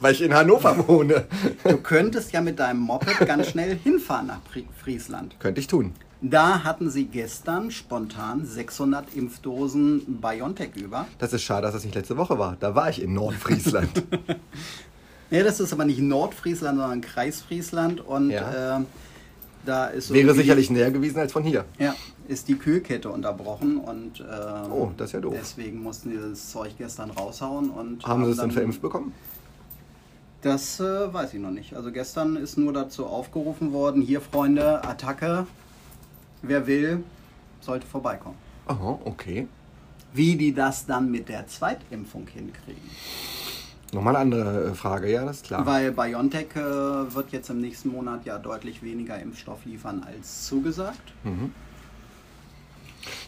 Weil 0.00 0.12
ich 0.12 0.22
in 0.22 0.34
Hannover 0.34 0.88
wohne. 0.88 1.26
Du 1.64 1.76
könntest 1.78 2.32
ja 2.32 2.40
mit 2.40 2.58
deinem 2.58 2.80
Moped 2.80 3.26
ganz 3.26 3.48
schnell 3.48 3.76
hinfahren 3.76 4.28
nach 4.28 4.40
Friesland. 4.82 5.38
Könnte 5.40 5.60
ich 5.60 5.66
tun. 5.66 5.92
Da 6.20 6.64
hatten 6.64 6.90
sie 6.90 7.04
gestern 7.04 7.70
spontan 7.70 8.46
600 8.46 9.14
Impfdosen 9.14 10.20
BioNTech 10.20 10.70
über. 10.76 11.06
Das 11.18 11.34
ist 11.34 11.42
schade, 11.42 11.62
dass 11.62 11.74
das 11.74 11.84
nicht 11.84 11.94
letzte 11.94 12.16
Woche 12.16 12.38
war. 12.38 12.56
Da 12.60 12.74
war 12.74 12.88
ich 12.88 13.02
in 13.02 13.12
Nordfriesland. 13.12 14.04
ja, 15.30 15.42
das 15.42 15.60
ist 15.60 15.72
aber 15.72 15.84
nicht 15.84 16.00
Nordfriesland, 16.00 16.78
sondern 16.78 17.00
Kreisfriesland. 17.02 18.00
Und 18.00 18.30
ja. 18.30 18.78
äh, 18.78 18.80
da 19.64 19.86
ist 19.86 20.12
Wäre 20.12 20.34
sicherlich 20.34 20.70
näher 20.70 20.90
gewesen 20.90 21.18
als 21.18 21.32
von 21.32 21.42
hier. 21.42 21.64
Ja, 21.78 21.94
ist 22.28 22.48
die 22.48 22.56
Kühlkette 22.56 23.10
unterbrochen 23.10 23.78
und 23.78 24.20
äh, 24.20 24.70
oh, 24.70 24.90
das 24.96 25.10
ist 25.10 25.12
ja 25.12 25.20
doof. 25.20 25.34
deswegen 25.38 25.82
mussten 25.82 26.10
die 26.10 26.16
das 26.16 26.50
Zeug 26.50 26.74
gestern 26.78 27.10
raushauen. 27.10 27.70
Und 27.70 28.02
haben, 28.02 28.12
haben 28.12 28.24
sie 28.24 28.30
es 28.32 28.36
dann 28.38 28.50
verimpft 28.50 28.80
bekommen? 28.82 29.12
Das 30.42 30.78
äh, 30.78 31.12
weiß 31.12 31.32
ich 31.34 31.40
noch 31.40 31.50
nicht. 31.50 31.74
Also 31.74 31.90
gestern 31.90 32.36
ist 32.36 32.58
nur 32.58 32.72
dazu 32.72 33.06
aufgerufen 33.06 33.72
worden, 33.72 34.02
hier 34.02 34.20
Freunde, 34.20 34.84
Attacke, 34.84 35.46
wer 36.42 36.66
will, 36.66 37.02
sollte 37.60 37.86
vorbeikommen. 37.86 38.36
Aha, 38.66 38.98
okay. 39.04 39.48
Wie 40.12 40.36
die 40.36 40.54
das 40.54 40.86
dann 40.86 41.10
mit 41.10 41.28
der 41.28 41.46
Zweitimpfung 41.46 42.26
hinkriegen. 42.26 42.90
Nochmal 43.94 44.16
eine 44.16 44.36
andere 44.36 44.64
äh, 44.64 44.74
Frage, 44.74 45.10
ja, 45.10 45.24
das 45.24 45.36
ist 45.36 45.46
klar. 45.46 45.64
Weil 45.64 45.92
BioNTech 45.92 46.56
äh, 46.56 47.14
wird 47.14 47.30
jetzt 47.30 47.48
im 47.48 47.60
nächsten 47.60 47.90
Monat 47.90 48.24
ja 48.26 48.38
deutlich 48.38 48.82
weniger 48.82 49.18
Impfstoff 49.18 49.64
liefern 49.64 50.04
als 50.04 50.46
zugesagt. 50.46 51.12
Mhm. 51.22 51.52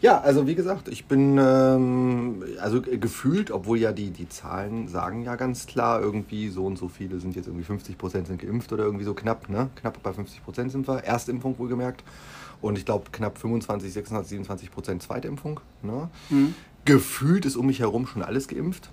Ja, 0.01 0.21
also 0.21 0.47
wie 0.47 0.55
gesagt, 0.55 0.89
ich 0.89 1.05
bin 1.05 1.39
ähm, 1.39 2.43
also 2.61 2.81
gefühlt, 2.81 3.51
obwohl 3.51 3.79
ja 3.79 3.93
die, 3.93 4.11
die 4.11 4.29
Zahlen 4.29 4.89
sagen 4.89 5.23
ja 5.23 5.37
ganz 5.37 5.67
klar, 5.67 6.01
irgendwie 6.01 6.49
so 6.49 6.65
und 6.65 6.79
so 6.79 6.89
viele 6.89 7.21
sind 7.21 7.37
jetzt 7.37 7.47
irgendwie 7.47 7.65
50 7.65 7.99
Prozent 7.99 8.27
sind 8.27 8.41
geimpft 8.41 8.73
oder 8.73 8.85
irgendwie 8.85 9.05
so 9.05 9.15
knapp, 9.15 9.49
ne? 9.49 9.69
Knapp 9.77 10.03
bei 10.03 10.13
50 10.13 10.43
Prozent 10.45 10.73
sind 10.73 10.89
wir. 10.89 11.05
Erstimpfung 11.05 11.59
wohlgemerkt. 11.59 12.05
Und 12.61 12.79
ich 12.79 12.85
glaube 12.85 13.11
knapp 13.13 13.39
25, 13.39 13.93
26, 13.93 14.31
27 14.31 14.71
Prozent 14.71 15.03
Zweitimpfung. 15.03 15.61
Ne? 15.83 16.09
Mhm. 16.31 16.55
Gefühlt 16.85 17.45
ist 17.45 17.57
um 17.57 17.67
mich 17.67 17.81
herum 17.81 18.07
schon 18.07 18.23
alles 18.23 18.49
geimpft. 18.49 18.91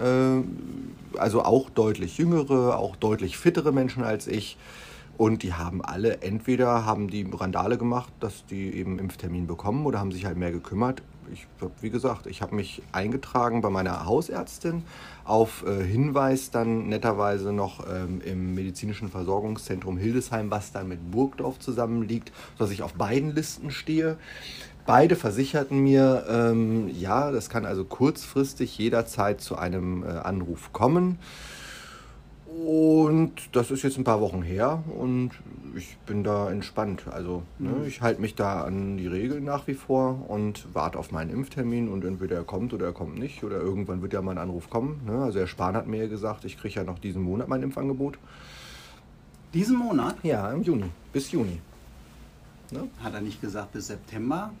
Äh, 0.00 1.18
also 1.18 1.44
auch 1.44 1.70
deutlich 1.70 2.18
jüngere, 2.18 2.78
auch 2.78 2.96
deutlich 2.96 3.36
fittere 3.36 3.72
Menschen 3.72 4.02
als 4.02 4.26
ich. 4.26 4.56
Und 5.16 5.44
die 5.44 5.52
haben 5.52 5.84
alle 5.84 6.22
entweder 6.22 6.84
haben 6.84 7.08
die 7.08 7.24
Randale 7.32 7.78
gemacht, 7.78 8.12
dass 8.18 8.44
die 8.46 8.74
eben 8.74 8.98
Impftermin 8.98 9.46
bekommen 9.46 9.86
oder 9.86 10.00
haben 10.00 10.10
sich 10.10 10.24
halt 10.24 10.36
mehr 10.36 10.50
gekümmert. 10.50 11.02
Ich 11.32 11.46
wie 11.80 11.90
gesagt, 11.90 12.26
ich 12.26 12.42
habe 12.42 12.54
mich 12.54 12.82
eingetragen 12.92 13.62
bei 13.62 13.70
meiner 13.70 14.04
Hausärztin 14.04 14.82
auf 15.24 15.64
äh, 15.66 15.82
Hinweis 15.82 16.50
dann 16.50 16.88
netterweise 16.88 17.52
noch 17.52 17.86
ähm, 17.88 18.20
im 18.24 18.54
medizinischen 18.54 19.08
Versorgungszentrum 19.08 19.96
Hildesheim, 19.96 20.50
was 20.50 20.72
dann 20.72 20.88
mit 20.88 21.10
Burgdorf 21.10 21.58
zusammenliegt, 21.60 22.32
sodass 22.58 22.72
ich 22.72 22.82
auf 22.82 22.94
beiden 22.94 23.34
Listen 23.34 23.70
stehe. 23.70 24.18
Beide 24.86 25.16
versicherten 25.16 25.78
mir, 25.78 26.24
ähm, 26.28 26.88
ja, 26.88 27.30
das 27.30 27.48
kann 27.48 27.64
also 27.64 27.84
kurzfristig 27.84 28.76
jederzeit 28.76 29.40
zu 29.40 29.56
einem 29.56 30.02
äh, 30.02 30.08
Anruf 30.08 30.72
kommen. 30.74 31.18
Und 32.46 33.32
das 33.52 33.70
ist 33.70 33.82
jetzt 33.82 33.96
ein 33.98 34.04
paar 34.04 34.20
Wochen 34.20 34.42
her 34.42 34.84
und 34.96 35.30
ich 35.74 35.96
bin 36.06 36.22
da 36.22 36.50
entspannt. 36.50 37.04
Also 37.10 37.42
ne, 37.58 37.70
mhm. 37.70 37.84
ich 37.86 38.00
halte 38.00 38.20
mich 38.20 38.34
da 38.34 38.62
an 38.62 38.96
die 38.96 39.06
Regeln 39.06 39.44
nach 39.44 39.66
wie 39.66 39.74
vor 39.74 40.24
und 40.28 40.66
warte 40.72 40.98
auf 40.98 41.10
meinen 41.10 41.30
Impftermin 41.30 41.88
und 41.88 42.04
entweder 42.04 42.36
er 42.36 42.44
kommt 42.44 42.72
oder 42.72 42.86
er 42.86 42.92
kommt 42.92 43.18
nicht 43.18 43.42
oder 43.42 43.56
irgendwann 43.56 44.02
wird 44.02 44.12
ja 44.12 44.22
mal 44.22 44.32
ein 44.32 44.38
Anruf 44.38 44.70
kommen. 44.70 45.00
Ne? 45.04 45.24
Also 45.24 45.40
Herr 45.40 45.46
Spahn 45.46 45.74
hat 45.74 45.86
mir 45.86 46.02
ja 46.02 46.08
gesagt, 46.08 46.44
ich 46.44 46.56
kriege 46.56 46.74
ja 46.74 46.84
noch 46.84 46.98
diesen 46.98 47.22
Monat 47.22 47.48
mein 47.48 47.62
Impfangebot. 47.62 48.18
Diesen 49.52 49.76
Monat? 49.76 50.16
Ja, 50.22 50.52
im 50.52 50.62
Juni, 50.62 50.90
bis 51.12 51.32
Juni. 51.32 51.60
Ne? 52.70 52.88
Hat 53.02 53.14
er 53.14 53.20
nicht 53.20 53.40
gesagt 53.40 53.72
bis 53.72 53.88
September? 53.88 54.52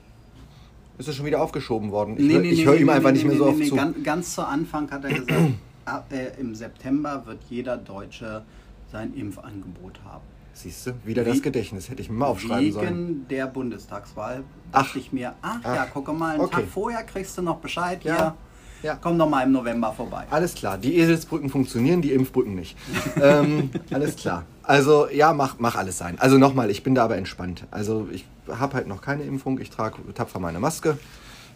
Ist 0.96 1.08
es 1.08 1.16
schon 1.16 1.26
wieder 1.26 1.42
aufgeschoben 1.42 1.90
worden? 1.90 2.16
Ich, 2.16 2.26
nee, 2.26 2.38
nee, 2.38 2.50
ich 2.50 2.64
höre 2.64 2.74
nee, 2.74 2.82
ihm 2.82 2.88
einfach 2.88 3.10
nicht 3.10 3.24
mehr 3.24 3.36
so 3.36 3.46
oft 3.46 3.64
zu. 3.64 3.74
Ganz, 3.74 4.02
ganz 4.04 4.34
zu 4.34 4.46
Anfang 4.46 4.90
hat 4.90 5.04
er 5.04 5.14
gesagt, 5.14 5.32
ab, 5.84 6.12
äh, 6.12 6.40
im 6.40 6.54
September 6.54 7.22
wird 7.26 7.38
jeder 7.50 7.76
Deutsche 7.76 8.44
sein 8.90 9.12
Impfangebot 9.14 10.00
haben. 10.04 10.24
Siehst 10.52 10.86
du, 10.86 10.92
wieder 11.04 11.26
Wie, 11.26 11.30
das 11.30 11.42
Gedächtnis, 11.42 11.90
hätte 11.90 12.00
ich 12.00 12.08
mir 12.08 12.18
mal 12.18 12.26
aufschreiben 12.26 12.60
wegen 12.60 12.72
sollen. 12.72 13.08
Wegen 13.08 13.28
der 13.28 13.46
Bundestagswahl 13.48 14.44
dachte 14.70 15.00
ich 15.00 15.12
mir, 15.12 15.34
ach, 15.42 15.58
ach, 15.64 15.74
ja, 15.74 15.84
gucke 15.86 16.12
mal, 16.12 16.34
einen 16.34 16.42
okay. 16.42 16.60
Tag 16.60 16.68
vorher 16.68 17.02
kriegst 17.02 17.36
du 17.36 17.42
noch 17.42 17.56
Bescheid, 17.56 18.04
ja. 18.04 18.36
hier, 18.80 18.90
ja. 18.90 18.98
komm 19.00 19.18
doch 19.18 19.28
mal 19.28 19.42
im 19.42 19.50
November 19.50 19.92
vorbei. 19.92 20.26
Alles 20.30 20.54
klar, 20.54 20.78
die 20.78 20.94
Eselsbrücken 20.96 21.50
funktionieren, 21.50 22.02
die 22.02 22.12
Impfbrücken 22.12 22.54
nicht. 22.54 22.76
ähm, 23.20 23.70
alles 23.90 24.14
klar. 24.14 24.44
Also 24.66 25.08
ja, 25.10 25.32
mach, 25.32 25.56
mach 25.58 25.76
alles 25.76 25.98
sein. 25.98 26.18
Also 26.18 26.38
nochmal, 26.38 26.70
ich 26.70 26.82
bin 26.82 26.94
da 26.94 27.04
aber 27.04 27.16
entspannt. 27.16 27.66
Also 27.70 28.08
ich 28.10 28.26
habe 28.48 28.74
halt 28.74 28.86
noch 28.86 29.02
keine 29.02 29.24
Impfung, 29.24 29.60
ich 29.60 29.70
trage 29.70 29.96
tapfer 30.14 30.40
meine 30.40 30.58
Maske. 30.58 30.98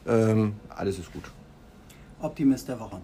Ähm, 0.06 0.54
alles 0.68 0.98
ist 0.98 1.12
gut. 1.12 1.24
Optimist 2.20 2.68
der 2.68 2.78
Woche. 2.78 3.00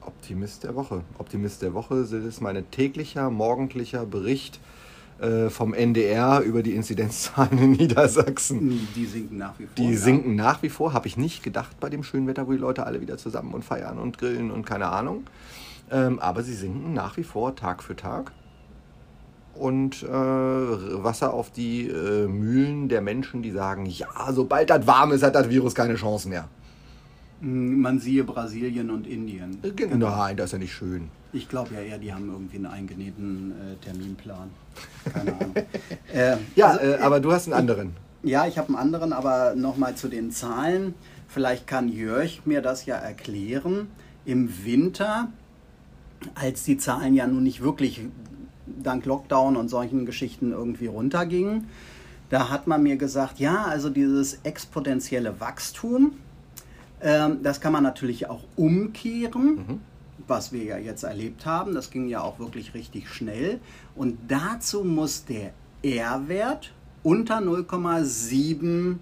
Optimist 0.00 0.64
der 0.64 0.74
Woche. 0.74 1.02
Optimist 1.18 1.62
der 1.62 1.74
Woche 1.74 1.96
ist 1.96 2.40
mein 2.40 2.70
täglicher, 2.70 3.30
morgendlicher 3.30 4.06
Bericht 4.06 4.60
äh, 5.20 5.50
vom 5.50 5.74
NDR 5.74 6.40
über 6.40 6.62
die 6.62 6.74
Inzidenzzahlen 6.74 7.58
in 7.58 7.70
Niedersachsen. 7.78 8.88
Die 8.94 9.06
sinken 9.06 9.38
nach 9.38 9.58
wie 9.58 9.66
vor. 9.66 9.74
Die 9.76 9.90
ja. 9.90 9.98
sinken 9.98 10.34
nach 10.34 10.62
wie 10.62 10.68
vor, 10.68 10.92
habe 10.92 11.06
ich 11.06 11.16
nicht 11.16 11.42
gedacht 11.42 11.78
bei 11.80 11.88
dem 11.88 12.02
schönen 12.02 12.26
Wetter, 12.26 12.46
wo 12.46 12.52
die 12.52 12.58
Leute 12.58 12.86
alle 12.86 13.00
wieder 13.00 13.18
zusammen 13.18 13.54
und 13.54 13.64
feiern 13.64 13.98
und 13.98 14.18
grillen 14.18 14.50
und 14.50 14.64
keine 14.64 14.86
Ahnung. 14.86 15.24
Ähm, 15.90 16.18
aber 16.18 16.42
sie 16.42 16.54
sinken 16.54 16.92
nach 16.92 17.16
wie 17.16 17.24
vor 17.24 17.54
Tag 17.54 17.82
für 17.82 17.96
Tag. 17.96 18.32
Und 19.54 20.02
äh, 20.02 20.08
Wasser 20.08 21.34
auf 21.34 21.50
die 21.50 21.88
äh, 21.88 22.26
Mühlen 22.26 22.88
der 22.88 23.02
Menschen, 23.02 23.42
die 23.42 23.50
sagen, 23.50 23.86
ja, 23.86 24.08
sobald 24.32 24.70
das 24.70 24.86
warm 24.86 25.12
ist, 25.12 25.22
hat 25.22 25.34
das 25.34 25.50
Virus 25.50 25.74
keine 25.74 25.94
Chance 25.94 26.28
mehr. 26.28 26.48
Man 27.40 27.98
siehe 27.98 28.24
Brasilien 28.24 28.88
und 28.90 29.06
Indien. 29.06 29.58
Äh, 29.62 29.72
genau. 29.72 30.10
Nein, 30.10 30.36
das 30.36 30.46
ist 30.46 30.52
ja 30.52 30.58
nicht 30.58 30.72
schön. 30.72 31.08
Ich 31.32 31.48
glaube 31.48 31.74
ja 31.74 31.80
eher, 31.80 31.98
die 31.98 32.12
haben 32.12 32.30
irgendwie 32.30 32.56
einen 32.56 32.66
eingenähten 32.66 33.52
äh, 33.52 33.84
Terminplan. 33.84 34.50
Keine 35.12 35.32
Ahnung. 35.40 35.54
äh, 36.12 36.36
ja, 36.54 36.68
also, 36.68 36.84
äh, 36.84 36.98
aber 36.98 37.20
du 37.20 37.32
hast 37.32 37.46
einen 37.46 37.54
anderen. 37.54 37.96
Ja, 38.22 38.46
ich 38.46 38.58
habe 38.58 38.68
einen 38.68 38.76
anderen, 38.76 39.12
aber 39.12 39.54
nochmal 39.56 39.96
zu 39.96 40.08
den 40.08 40.30
Zahlen. 40.30 40.94
Vielleicht 41.26 41.66
kann 41.66 41.88
Jörg 41.88 42.46
mir 42.46 42.62
das 42.62 42.86
ja 42.86 42.96
erklären. 42.96 43.88
Im 44.24 44.64
Winter, 44.64 45.28
als 46.34 46.62
die 46.62 46.76
Zahlen 46.76 47.14
ja 47.14 47.26
nun 47.26 47.42
nicht 47.42 47.62
wirklich 47.62 48.02
dank 48.82 49.04
Lockdown 49.06 49.56
und 49.56 49.68
solchen 49.68 50.06
Geschichten 50.06 50.52
irgendwie 50.52 50.86
runtergingen, 50.86 51.68
da 52.30 52.48
hat 52.48 52.66
man 52.66 52.82
mir 52.82 52.96
gesagt, 52.96 53.38
ja, 53.38 53.64
also 53.64 53.90
dieses 53.90 54.38
exponentielle 54.42 55.38
Wachstum, 55.40 56.12
ähm, 57.02 57.42
das 57.42 57.60
kann 57.60 57.72
man 57.72 57.82
natürlich 57.82 58.30
auch 58.30 58.44
umkehren, 58.56 59.54
mhm. 59.56 59.80
was 60.26 60.52
wir 60.52 60.64
ja 60.64 60.78
jetzt 60.78 61.02
erlebt 61.02 61.44
haben. 61.44 61.74
Das 61.74 61.90
ging 61.90 62.08
ja 62.08 62.22
auch 62.22 62.38
wirklich 62.38 62.74
richtig 62.74 63.10
schnell. 63.10 63.60
Und 63.94 64.18
dazu 64.28 64.84
muss 64.84 65.24
der 65.24 65.52
R-Wert 65.82 66.72
unter 67.02 67.38
0,7 67.38 68.96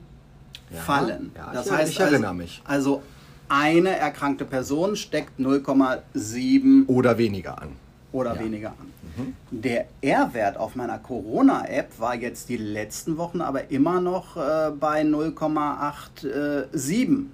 ja, 0.71 0.81
fallen. 0.81 1.31
Ja, 1.37 1.53
das 1.53 1.67
ich, 1.67 1.73
heißt, 1.73 1.93
ich 1.93 2.01
erinnere 2.01 2.31
also, 2.31 2.43
mich. 2.43 2.63
Also 2.65 3.03
eine 3.49 3.97
erkrankte 3.97 4.45
Person 4.45 4.97
steckt 4.97 5.39
0,7 5.39 6.87
oder 6.89 7.19
weniger 7.19 7.61
an. 7.61 7.71
Oder 8.13 8.35
ja. 8.35 8.41
weniger 8.41 8.71
an. 8.71 8.93
Mhm. 9.17 9.35
Der 9.51 9.87
R-Wert 10.01 10.57
auf 10.57 10.75
meiner 10.75 10.99
Corona-App 10.99 11.99
war 11.99 12.15
jetzt 12.15 12.49
die 12.49 12.57
letzten 12.57 13.19
Wochen 13.19 13.41
aber 13.41 13.71
immer 13.71 14.01
noch 14.01 14.37
äh, 14.37 14.71
bei 14.71 15.03
0,87. 15.03 17.27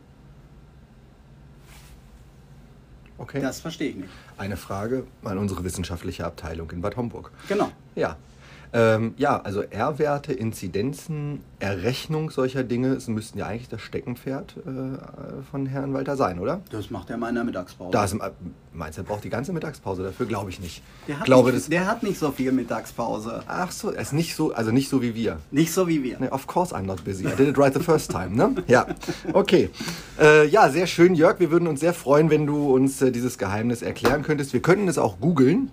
Okay. 3.18 3.40
Das 3.40 3.60
verstehe 3.60 3.90
ich 3.90 3.96
nicht. 3.96 4.10
Eine 4.36 4.58
Frage 4.58 5.06
an 5.24 5.38
unsere 5.38 5.64
wissenschaftliche 5.64 6.26
Abteilung 6.26 6.70
in 6.70 6.82
Bad 6.82 6.96
Homburg. 6.96 7.30
Genau. 7.48 7.70
Ja. 7.94 8.16
Ähm, 8.76 9.14
ja, 9.16 9.40
also 9.40 9.62
R-Werte, 9.62 10.34
Inzidenzen, 10.34 11.40
Errechnung 11.60 12.30
solcher 12.30 12.62
Dinge, 12.62 12.88
es 12.88 13.08
müssten 13.08 13.38
ja 13.38 13.46
eigentlich 13.46 13.70
das 13.70 13.80
Steckenpferd 13.80 14.54
äh, 14.58 15.42
von 15.50 15.64
Herrn 15.64 15.94
Walter 15.94 16.14
sein, 16.14 16.38
oder? 16.38 16.60
Das 16.70 16.90
macht 16.90 17.08
er 17.08 17.16
mal 17.16 17.30
in 17.30 17.36
der 17.36 17.44
Mittagspause. 17.44 17.92
Da 17.92 18.04
ist, 18.04 18.12
äh, 18.12 18.30
meinst 18.74 18.98
du, 18.98 19.02
er 19.02 19.06
braucht 19.06 19.24
die 19.24 19.30
ganze 19.30 19.54
Mittagspause 19.54 20.02
dafür? 20.02 20.26
Glaube 20.26 20.50
ich 20.50 20.60
nicht. 20.60 20.82
Der 21.08 21.20
hat, 21.20 21.24
Glaube, 21.24 21.54
nicht, 21.54 21.72
der 21.72 21.86
hat 21.86 22.02
nicht 22.02 22.18
so 22.18 22.30
viel 22.30 22.52
Mittagspause. 22.52 23.44
Ach 23.46 23.72
so, 23.72 23.92
er 23.92 24.02
ist 24.02 24.12
nicht 24.12 24.36
so, 24.36 24.52
also 24.52 24.70
nicht 24.72 24.90
so 24.90 25.00
wie 25.00 25.14
wir. 25.14 25.38
Nicht 25.50 25.72
so 25.72 25.88
wie 25.88 26.02
wir. 26.02 26.18
Nee, 26.20 26.28
of 26.28 26.46
course 26.46 26.76
I'm 26.76 26.82
not 26.82 27.02
busy. 27.02 27.24
I 27.26 27.34
did 27.34 27.48
it 27.48 27.56
right 27.56 27.72
the 27.72 27.80
first 27.80 28.10
time, 28.10 28.36
ne? 28.36 28.56
Ja, 28.66 28.86
okay. 29.32 29.70
Äh, 30.20 30.48
ja, 30.48 30.68
sehr 30.68 30.86
schön, 30.86 31.14
Jörg. 31.14 31.40
Wir 31.40 31.50
würden 31.50 31.66
uns 31.66 31.80
sehr 31.80 31.94
freuen, 31.94 32.28
wenn 32.28 32.46
du 32.46 32.74
uns 32.74 33.00
äh, 33.00 33.10
dieses 33.10 33.38
Geheimnis 33.38 33.80
erklären 33.80 34.22
könntest. 34.22 34.52
Wir 34.52 34.60
könnten 34.60 34.86
es 34.86 34.98
auch 34.98 35.18
googeln. 35.18 35.70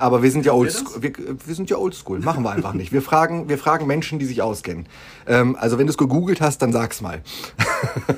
Aber 0.00 0.22
wir 0.22 0.30
sind 0.30 0.46
ja 0.46 0.52
oldschool. 0.54 1.02
Wir, 1.02 1.12
wir, 1.16 1.54
sind 1.54 1.68
ja 1.68 1.76
oldschool. 1.76 2.20
Machen 2.20 2.42
wir 2.42 2.50
einfach 2.50 2.72
nicht. 2.72 2.90
Wir 2.90 3.02
fragen, 3.02 3.50
wir 3.50 3.58
fragen 3.58 3.86
Menschen, 3.86 4.18
die 4.18 4.24
sich 4.24 4.40
auskennen. 4.40 4.86
Ähm, 5.26 5.56
also 5.60 5.78
wenn 5.78 5.86
du 5.86 5.90
es 5.90 5.98
gegoogelt 5.98 6.40
hast, 6.40 6.62
dann 6.62 6.72
sag's 6.72 7.02
mal. 7.02 7.20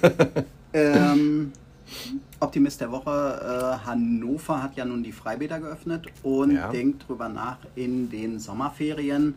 ähm, 0.72 1.50
Optimist 2.38 2.80
der 2.80 2.92
Woche. 2.92 3.80
Äh, 3.82 3.86
Hannover 3.86 4.62
hat 4.62 4.76
ja 4.76 4.84
nun 4.84 5.02
die 5.02 5.10
Freibäder 5.10 5.58
geöffnet 5.58 6.06
und 6.22 6.52
ja. 6.52 6.70
denkt 6.70 7.08
drüber 7.08 7.28
nach, 7.28 7.58
in 7.74 8.10
den 8.10 8.38
Sommerferien 8.38 9.34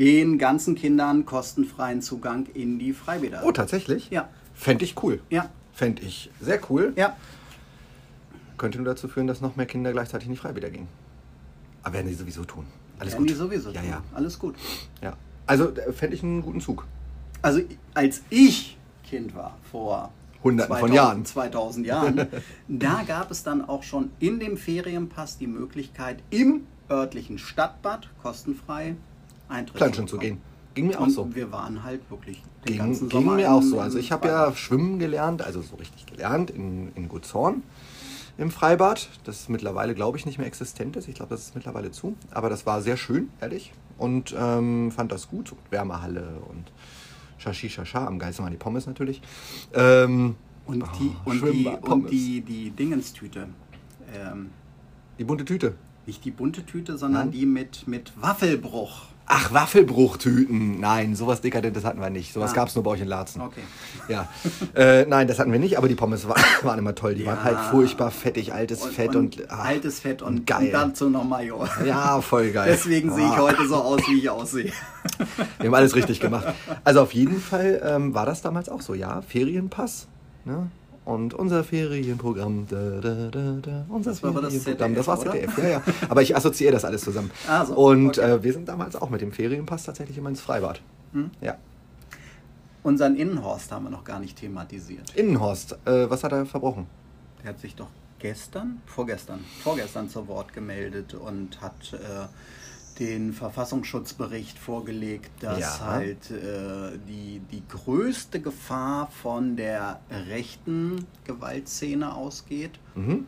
den 0.00 0.36
ganzen 0.36 0.74
Kindern 0.74 1.26
kostenfreien 1.26 2.02
Zugang 2.02 2.46
in 2.54 2.80
die 2.80 2.92
Freibäder. 2.92 3.42
Oh, 3.44 3.52
tatsächlich? 3.52 4.10
Ja. 4.10 4.28
Fände 4.54 4.84
ich 4.84 5.00
cool. 5.04 5.20
Ja. 5.30 5.48
Fände 5.74 6.02
ich 6.02 6.28
sehr 6.40 6.60
cool. 6.70 6.92
Ja. 6.96 7.16
Könnte 8.56 8.78
nur 8.78 8.86
dazu 8.86 9.06
führen, 9.06 9.28
dass 9.28 9.40
noch 9.40 9.54
mehr 9.54 9.66
Kinder 9.66 9.92
gleichzeitig 9.92 10.26
in 10.26 10.34
die 10.34 10.40
Freibäder 10.40 10.70
gehen. 10.70 10.88
Aber 11.88 11.94
werden 11.94 12.08
die 12.08 12.14
sowieso 12.14 12.44
tun. 12.44 12.64
Alles 12.98 13.14
Werden 13.14 13.22
gut. 13.22 13.30
die 13.30 13.34
sowieso 13.34 13.70
Ja, 13.70 13.80
tun. 13.80 13.90
ja. 13.90 14.02
Alles 14.14 14.38
gut. 14.38 14.54
ja. 15.02 15.16
Also 15.46 15.70
äh, 15.74 15.92
fände 15.92 16.14
ich 16.16 16.22
einen 16.22 16.42
guten 16.42 16.60
Zug. 16.60 16.84
Also 17.40 17.60
als 17.94 18.22
ich 18.28 18.76
Kind 19.08 19.34
war, 19.34 19.56
vor 19.70 20.10
Hunderten 20.44 20.76
von 20.76 20.92
Jahren. 20.92 21.24
2000 21.24 21.86
Jahren, 21.86 22.26
da 22.68 23.02
gab 23.06 23.30
es 23.30 23.42
dann 23.42 23.66
auch 23.66 23.82
schon 23.82 24.10
in 24.20 24.38
dem 24.38 24.56
Ferienpass 24.58 25.38
die 25.38 25.46
Möglichkeit, 25.46 26.18
im 26.30 26.62
örtlichen 26.90 27.38
Stadtbad 27.38 28.08
kostenfrei 28.22 28.96
Eintritt 29.48 29.76
Planschen 29.76 30.06
zu 30.06 30.18
gehen. 30.18 30.40
Ging 30.74 30.88
mir 30.88 30.98
auch 31.00 31.04
Und 31.04 31.10
so. 31.10 31.34
wir 31.34 31.50
waren 31.50 31.82
halt 31.84 32.02
wirklich 32.10 32.42
den 32.66 32.72
Ging, 32.72 32.78
ganzen 32.78 33.08
ging 33.08 33.20
Sommer 33.20 33.34
mir 33.36 33.50
auch 33.50 33.62
so. 33.62 33.80
Also 33.80 33.98
ich 33.98 34.12
habe 34.12 34.28
ja 34.28 34.54
schwimmen 34.54 34.98
gelernt, 34.98 35.40
also 35.42 35.62
so 35.62 35.76
richtig 35.76 36.04
gelernt 36.06 36.50
in, 36.50 36.92
in 36.94 37.08
Gutshorn 37.08 37.62
im 38.38 38.50
Freibad, 38.50 39.08
das 39.24 39.48
mittlerweile, 39.48 39.94
glaube 39.94 40.16
ich, 40.16 40.24
nicht 40.24 40.38
mehr 40.38 40.46
existent 40.46 40.96
ist. 40.96 41.08
Ich 41.08 41.16
glaube, 41.16 41.30
das 41.30 41.42
ist 41.42 41.54
mittlerweile 41.54 41.90
zu. 41.90 42.16
Aber 42.30 42.48
das 42.48 42.64
war 42.66 42.80
sehr 42.80 42.96
schön, 42.96 43.30
ehrlich. 43.40 43.72
Und 43.98 44.34
ähm, 44.38 44.92
fand 44.92 45.10
das 45.12 45.28
gut. 45.28 45.54
Wärmehalle 45.70 46.40
und 46.48 46.70
Shashi 47.38 47.68
Shasha. 47.68 48.06
Am 48.06 48.18
geilsten 48.18 48.44
waren 48.44 48.52
die 48.52 48.58
Pommes 48.58 48.86
natürlich. 48.86 49.20
Ähm, 49.74 50.36
Und 50.66 50.82
oh, 50.82 50.86
die, 50.98 51.12
und 51.24 51.42
die, 51.52 51.66
und 51.66 52.10
die, 52.10 52.40
die 52.42 52.70
Dingenstüte. 52.70 53.48
Ähm, 54.14 54.50
die 55.18 55.24
bunte 55.24 55.44
Tüte. 55.44 55.74
nicht 56.06 56.24
die 56.24 56.30
bunte 56.30 56.64
Tüte, 56.64 56.96
sondern 56.96 57.24
Nein. 57.26 57.32
die 57.32 57.44
mit, 57.46 57.88
mit 57.88 58.12
Waffelbruch. 58.20 59.06
Ach, 59.30 59.52
Waffelbruchtüten. 59.52 60.80
Nein, 60.80 61.14
sowas 61.14 61.40
Dekadentes 61.42 61.84
hatten 61.84 62.00
wir 62.00 62.08
nicht. 62.08 62.32
Sowas 62.32 62.52
Ah. 62.52 62.54
gab 62.54 62.68
es 62.68 62.74
nur 62.74 62.82
bei 62.84 62.92
euch 62.92 63.00
in 63.02 63.08
Laatzen. 63.08 63.42
Okay. 63.42 63.60
Ja. 64.08 64.26
äh, 64.74 65.04
nein, 65.04 65.28
das 65.28 65.38
hatten 65.38 65.52
wir 65.52 65.58
nicht, 65.58 65.76
aber 65.76 65.86
die 65.88 65.94
Pommes 65.94 66.26
war, 66.26 66.36
waren 66.62 66.78
immer 66.78 66.94
toll. 66.94 67.14
Die 67.14 67.26
waren 67.26 67.36
Ja. 67.36 67.44
halt 67.44 67.58
furchtbar 67.70 68.10
fettig, 68.10 68.54
altes 68.54 68.84
Fett 68.86 69.14
und, 69.14 69.50
ah, 69.50 69.62
altes 69.64 70.00
Fett 70.00 70.22
und, 70.22 70.46
geil. 70.46 70.66
und 70.66 70.72
dazu 70.72 71.10
noch 71.10 71.24
Mayo. 71.24 71.66
Ja, 71.84 72.20
voll 72.22 72.50
geil. 72.52 72.68
Deswegen 72.72 73.14
sehe 73.14 73.26
ich 73.26 73.32
Ah. 73.32 73.38
heute 73.42 73.68
so 73.68 73.76
aus, 73.76 74.00
wie 74.08 74.18
ich 74.18 74.30
aussehe. 74.30 74.72
Wir 75.58 75.66
haben 75.66 75.74
alles 75.74 75.94
richtig 75.94 76.20
gemacht. 76.20 76.46
Also 76.84 77.02
auf 77.02 77.12
jeden 77.12 77.40
Fall 77.40 77.82
ähm, 77.84 78.14
war 78.14 78.24
das 78.24 78.40
damals 78.42 78.68
auch 78.68 78.80
so, 78.80 78.94
ja. 78.94 79.20
Ferienpass. 79.22 80.06
Ne? 80.44 80.70
Und 81.08 81.32
unser 81.32 81.64
Ferienprogramm. 81.64 82.66
Da, 82.68 83.00
da, 83.00 83.30
da, 83.30 83.58
da, 83.62 83.86
unser 83.88 84.10
Das 84.10 84.20
Ferienprogramm. 84.20 84.94
Das 84.94 85.06
war? 85.06 85.18
ZDF, 85.18 85.56
ja, 85.56 85.68
ja. 85.68 85.82
Aber 86.10 86.20
ich 86.20 86.36
assoziiere 86.36 86.72
das 86.72 86.84
alles 86.84 87.00
zusammen. 87.00 87.30
Ah, 87.48 87.64
so, 87.64 87.74
Und 87.76 88.18
okay. 88.18 88.30
äh, 88.32 88.42
wir 88.42 88.52
sind 88.52 88.68
damals 88.68 88.94
auch 88.94 89.08
mit 89.08 89.22
dem 89.22 89.32
Ferienpass 89.32 89.84
tatsächlich 89.84 90.18
immer 90.18 90.28
ins 90.28 90.42
Freibad. 90.42 90.82
Hm? 91.14 91.30
Ja. 91.40 91.56
Unseren 92.82 93.16
Innenhorst 93.16 93.72
haben 93.72 93.84
wir 93.84 93.90
noch 93.90 94.04
gar 94.04 94.20
nicht 94.20 94.36
thematisiert. 94.36 95.14
Innenhorst, 95.14 95.78
äh, 95.86 96.10
was 96.10 96.24
hat 96.24 96.32
er 96.32 96.44
verbrochen? 96.44 96.86
Der 97.42 97.50
hat 97.54 97.60
sich 97.60 97.74
doch 97.74 97.88
gestern, 98.18 98.82
vorgestern, 98.84 99.42
vorgestern 99.62 100.10
zu 100.10 100.28
Wort 100.28 100.52
gemeldet 100.52 101.14
und 101.14 101.62
hat 101.62 101.94
äh, 101.94 102.26
den 102.98 103.32
Verfassungsschutzbericht 103.32 104.58
vorgelegt, 104.58 105.30
dass 105.40 105.58
Ja. 105.60 105.80
halt 105.80 106.30
äh, 106.30 106.98
die, 107.08 107.40
die 107.52 107.62
größte 107.68 108.40
Gefahr 108.40 109.08
von 109.10 109.56
der 109.56 110.00
rechten 110.28 111.06
Gewaltszene 111.24 112.14
ausgeht. 112.14 112.72
Mhm. 112.94 113.26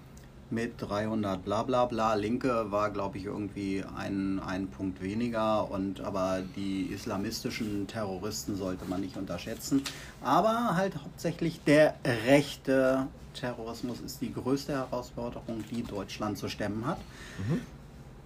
mit 0.52 0.72
300 0.82 1.44
bla 1.44 1.62
bla 1.62 1.84
bla. 1.84 2.14
Linke 2.14 2.72
war, 2.72 2.90
glaube 2.90 3.18
ich, 3.18 3.26
irgendwie 3.26 3.84
ein, 3.96 4.40
ein 4.40 4.66
Punkt 4.66 5.00
weniger. 5.00 5.70
Und 5.70 6.00
aber 6.00 6.42
die 6.56 6.86
islamistischen 6.92 7.86
Terroristen 7.86 8.56
sollte 8.56 8.84
man 8.86 9.00
nicht 9.00 9.16
unterschätzen. 9.16 9.82
Aber 10.22 10.74
halt 10.74 10.96
hauptsächlich 10.96 11.60
der 11.64 11.94
rechte 12.26 13.06
Terrorismus 13.34 14.00
ist 14.00 14.20
die 14.22 14.34
größte 14.34 14.72
Herausforderung, 14.72 15.62
die 15.70 15.84
Deutschland 15.84 16.36
zu 16.36 16.48
stemmen 16.48 16.84
hat. 16.84 16.98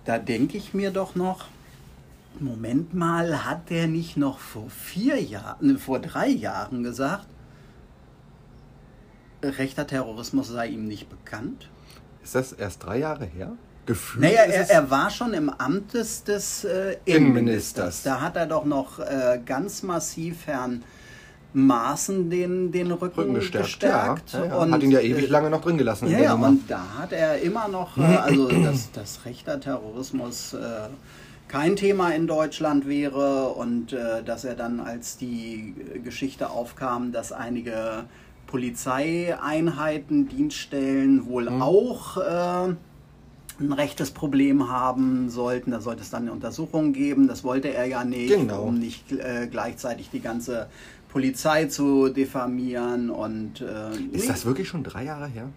Da 0.05 0.19
denke 0.19 0.59
ich 0.59 0.75
mir 0.75 0.90
doch 0.90 1.14
noch, 1.14 1.47
Moment 2.40 2.95
mal, 2.95 3.45
hat 3.45 3.71
der 3.71 3.87
nicht 3.87 4.17
noch 4.17 4.38
vor 4.38 4.69
vier 4.69 5.23
Jahren, 5.23 5.79
vor 5.79 6.01
drei 6.01 6.29
Jahren 6.29 6.83
gesagt, 6.83 7.27
rechter 9.43 9.87
Terrorismus 9.87 10.49
sei 10.49 10.69
ihm 10.69 10.87
nicht 10.87 11.09
bekannt? 11.09 11.69
Ist 12.23 12.35
das 12.35 12.53
erst 12.53 12.85
drei 12.85 12.99
Jahre 12.99 13.25
her? 13.25 13.53
Gefühlt 13.87 14.25
Naja, 14.25 14.43
er, 14.45 14.71
er 14.71 14.90
war 14.90 15.11
schon 15.11 15.35
im 15.35 15.51
Amt 15.51 15.93
des, 15.93 16.25
des 16.25 16.64
äh, 16.64 16.97
Innenministers. 17.05 17.05
Innenministers. 17.05 18.03
Da 18.03 18.21
hat 18.23 18.37
er 18.37 18.47
doch 18.47 18.64
noch 18.64 18.99
äh, 18.99 19.40
ganz 19.45 19.83
massiv 19.83 20.47
Herrn 20.47 20.83
Maaßen 21.55 22.29
den, 22.31 22.73
den 22.73 22.90
Rücken, 22.90 23.19
Rücken 23.21 23.35
gestärkt. 23.35 23.67
gestärkt. 23.67 24.33
Ja, 24.33 24.38
ja, 24.40 24.47
ja. 24.47 24.57
Und, 24.59 24.73
Hat 24.73 24.83
ihn 24.83 24.90
ja 24.90 25.01
ewig 25.01 25.25
äh, 25.25 25.29
lange 25.29 25.51
noch 25.51 25.61
drin 25.62 25.79
gelassen. 25.79 26.09
Ja, 26.11 26.19
ja, 26.19 26.35
und 26.35 26.69
da 26.69 26.83
hat 26.99 27.12
er 27.12 27.40
immer 27.40 27.69
noch, 27.69 27.97
äh, 27.97 28.03
also 28.23 28.49
dass, 28.49 28.90
dass 28.93 29.25
rechter 29.25 29.61
Terrorismus 29.61 30.55
äh, 30.55 30.59
kein 31.49 31.77
Thema 31.77 32.11
in 32.11 32.27
Deutschland 32.27 32.88
wäre 32.88 33.51
und 33.51 33.93
äh, 33.93 34.23
dass 34.25 34.45
er 34.45 34.55
dann, 34.57 34.81
als 34.81 35.17
die 35.17 35.75
Geschichte 36.03 36.51
aufkam, 36.51 37.12
dass 37.12 37.31
einige 37.33 38.05
Polizeieinheiten, 38.49 40.29
Dienststellen 40.29 41.27
wohl 41.27 41.51
Mhm. 41.51 41.62
auch 41.62 42.17
äh, 42.17 42.75
ein 43.61 43.73
rechtes 43.73 44.11
Problem 44.11 44.69
haben 44.69 45.31
sollten. 45.31 45.71
Da 45.71 45.81
sollte 45.81 46.03
es 46.03 46.11
dann 46.11 46.23
eine 46.23 46.33
Untersuchung 46.33 46.93
geben. 46.93 47.29
Das 47.29 47.45
wollte 47.45 47.69
er 47.69 47.85
ja 47.87 48.03
nicht, 48.05 48.35
Genau. 48.35 48.62
um 48.64 48.79
nicht 48.79 49.12
äh, 49.12 49.47
gleichzeitig 49.49 50.11
die 50.11 50.21
ganze 50.21 50.67
Polizei 51.24 51.66
zu 51.66 52.09
diffamieren 52.09 53.09
und 53.09 53.61
äh, 53.61 53.90
Ist 54.11 54.22
nee. 54.22 54.27
das 54.27 54.44
wirklich 54.46 54.66
schon 54.66 54.83
drei 54.83 55.05
Jahre 55.05 55.29
her? 55.29 55.48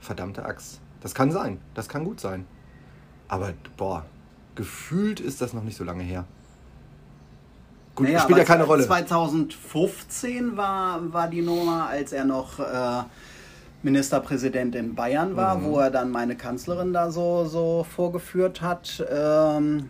Verdammte 0.00 0.44
Axt. 0.44 0.82
Das 1.00 1.14
kann 1.14 1.32
sein. 1.32 1.56
Das 1.72 1.88
kann 1.88 2.04
gut 2.04 2.20
sein. 2.20 2.44
Aber, 3.26 3.54
boah, 3.78 4.04
gefühlt 4.54 5.18
ist 5.18 5.40
das 5.40 5.54
noch 5.54 5.64
nicht 5.64 5.78
so 5.78 5.84
lange 5.84 6.02
her. 6.02 6.26
Gut, 7.94 8.06
Naja, 8.06 8.20
spielt 8.20 8.36
ja 8.38 8.44
keine 8.44 8.64
Rolle. 8.64 8.84
2015 8.86 10.58
war, 10.58 11.10
war 11.10 11.28
die 11.28 11.40
Nummer, 11.40 11.86
als 11.88 12.12
er 12.12 12.26
noch 12.26 12.58
äh, 12.58 13.02
Ministerpräsident 13.82 14.74
in 14.74 14.94
Bayern 14.94 15.36
war, 15.36 15.56
Mhm. 15.56 15.64
wo 15.64 15.78
er 15.78 15.90
dann 15.90 16.10
meine 16.10 16.36
Kanzlerin 16.36 16.92
da 16.92 17.10
so, 17.10 17.46
so 17.46 17.82
vorgeführt 17.96 18.60
hat. 18.60 19.02
Ähm, 19.10 19.88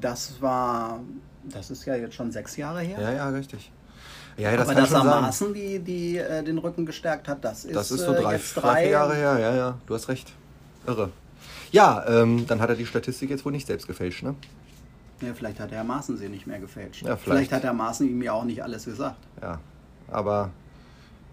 das 0.00 0.42
war, 0.42 0.98
das 1.44 1.70
ist 1.70 1.84
ja 1.84 1.94
jetzt 1.94 2.16
schon 2.16 2.32
sechs 2.32 2.56
Jahre 2.56 2.80
her. 2.80 2.98
Ja, 3.00 3.12
ja, 3.12 3.28
richtig. 3.28 3.70
Ja, 4.36 4.50
ja, 4.50 4.56
das 4.56 4.68
aber 4.68 4.80
dass 4.80 4.92
er. 4.92 5.04
Maaßen 5.04 5.54
die, 5.54 5.78
die 5.78 6.18
äh, 6.18 6.42
den 6.42 6.58
Rücken 6.58 6.84
gestärkt 6.84 7.26
hat, 7.28 7.44
das 7.44 7.64
ist, 7.64 7.74
Das 7.74 7.90
ist 7.90 8.00
so 8.00 8.12
äh, 8.12 8.22
drei, 8.22 8.32
jetzt 8.34 8.54
drei, 8.54 8.82
vier 8.82 8.90
Jahre 8.90 9.14
her. 9.14 9.38
Ja, 9.38 9.54
ja, 9.54 9.78
du 9.86 9.94
hast 9.94 10.08
recht. 10.08 10.32
Irre. 10.86 11.10
Ja, 11.72 12.04
ähm, 12.06 12.46
dann 12.46 12.60
hat 12.60 12.68
er 12.68 12.76
die 12.76 12.86
Statistik 12.86 13.30
jetzt 13.30 13.44
wohl 13.44 13.52
nicht 13.52 13.66
selbst 13.66 13.86
gefälscht, 13.86 14.22
ne? 14.22 14.34
Ja, 15.20 15.32
vielleicht 15.34 15.58
hat 15.58 15.72
Herr 15.72 15.84
Maaßen 15.84 16.18
sie 16.18 16.28
nicht 16.28 16.46
mehr 16.46 16.58
gefälscht. 16.58 17.02
Ja, 17.02 17.16
vielleicht. 17.16 17.22
vielleicht 17.22 17.52
hat 17.52 17.62
Herr 17.64 17.72
Maaßen 17.72 18.06
ihm 18.06 18.20
ja 18.22 18.32
auch 18.32 18.44
nicht 18.44 18.62
alles 18.62 18.84
gesagt. 18.84 19.16
Ja. 19.40 19.58
Aber 20.08 20.50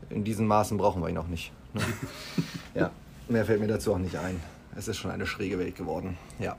in 0.10 0.24
diesen 0.24 0.48
Maßen 0.48 0.78
brauchen 0.78 1.02
wir 1.02 1.10
ihn 1.10 1.18
auch 1.18 1.28
nicht. 1.28 1.52
Ne? 1.74 1.82
ja, 2.76 2.92
mehr 3.28 3.46
fällt 3.46 3.60
mir 3.60 3.68
dazu 3.68 3.94
auch 3.94 3.98
nicht 4.00 4.18
ein. 4.18 4.40
Es 4.76 4.88
ist 4.88 4.98
schon 4.98 5.12
eine 5.12 5.26
schräge 5.26 5.60
Welt 5.60 5.76
geworden. 5.76 6.18
Ja. 6.40 6.56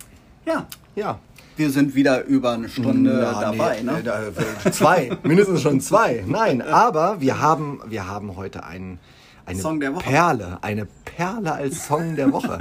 Ja, 0.47 0.67
Ja. 0.97 1.19
wir 1.57 1.71
sind 1.71 1.95
wieder 1.95 2.25
über 2.25 2.53
eine 2.53 2.69
Stunde 2.69 3.19
Na, 3.23 3.41
dabei. 3.41 3.79
nee, 3.83 3.91
ne? 3.91 3.99
äh, 4.01 4.03
da- 4.03 4.73
zwei, 4.73 5.11
mindestens 5.23 5.63
schon 5.63 5.81
zwei. 5.81 6.25
Nein, 6.27 6.63
aber 6.63 7.21
wir 7.21 7.41
haben, 7.41 7.81
wir 7.87 8.07
haben 8.09 8.37
heute 8.37 8.65
einen, 8.65 8.99
eine 9.47 9.59
Song 9.61 9.81
der 9.81 9.95
Woche. 9.95 10.05
Perle, 10.05 10.59
eine 10.63 10.87
Perle 11.05 11.53
als 11.53 11.87
Song 11.87 12.17
der 12.17 12.33
Woche. 12.33 12.59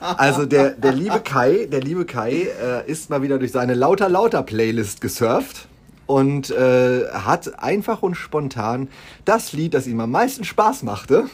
Also 0.00 0.46
der, 0.46 0.70
der 0.70 0.92
liebe 0.92 1.20
Kai, 1.20 1.66
der 1.70 1.80
liebe 1.80 2.04
Kai 2.04 2.46
äh, 2.62 2.90
ist 2.90 3.10
mal 3.10 3.22
wieder 3.22 3.38
durch 3.38 3.52
seine 3.52 3.74
lauter 3.74 4.08
lauter 4.08 4.42
Playlist 4.42 5.00
gesurft 5.00 5.66
und 6.06 6.50
äh, 6.50 7.06
hat 7.12 7.58
einfach 7.62 8.02
und 8.02 8.14
spontan 8.14 8.88
das 9.24 9.52
Lied, 9.52 9.74
das 9.74 9.86
ihm 9.86 10.00
am 10.00 10.10
meisten 10.10 10.44
Spaß 10.44 10.82
machte, 10.84 11.26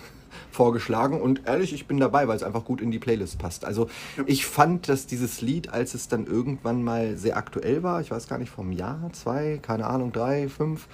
vorgeschlagen 0.54 1.20
und 1.20 1.42
ehrlich, 1.46 1.72
ich 1.72 1.86
bin 1.86 1.98
dabei, 1.98 2.28
weil 2.28 2.36
es 2.36 2.42
einfach 2.42 2.64
gut 2.64 2.80
in 2.80 2.90
die 2.90 2.98
Playlist 2.98 3.38
passt. 3.38 3.64
Also 3.64 3.88
ich 4.26 4.46
fand, 4.46 4.88
dass 4.88 5.06
dieses 5.06 5.40
Lied, 5.40 5.70
als 5.70 5.94
es 5.94 6.08
dann 6.08 6.26
irgendwann 6.26 6.82
mal 6.82 7.16
sehr 7.16 7.36
aktuell 7.36 7.82
war, 7.82 8.00
ich 8.00 8.10
weiß 8.10 8.28
gar 8.28 8.38
nicht, 8.38 8.50
vom 8.50 8.72
Jahr, 8.72 9.10
zwei, 9.12 9.58
keine 9.60 9.86
Ahnung, 9.86 10.12
drei, 10.12 10.48
fünf, 10.48 10.86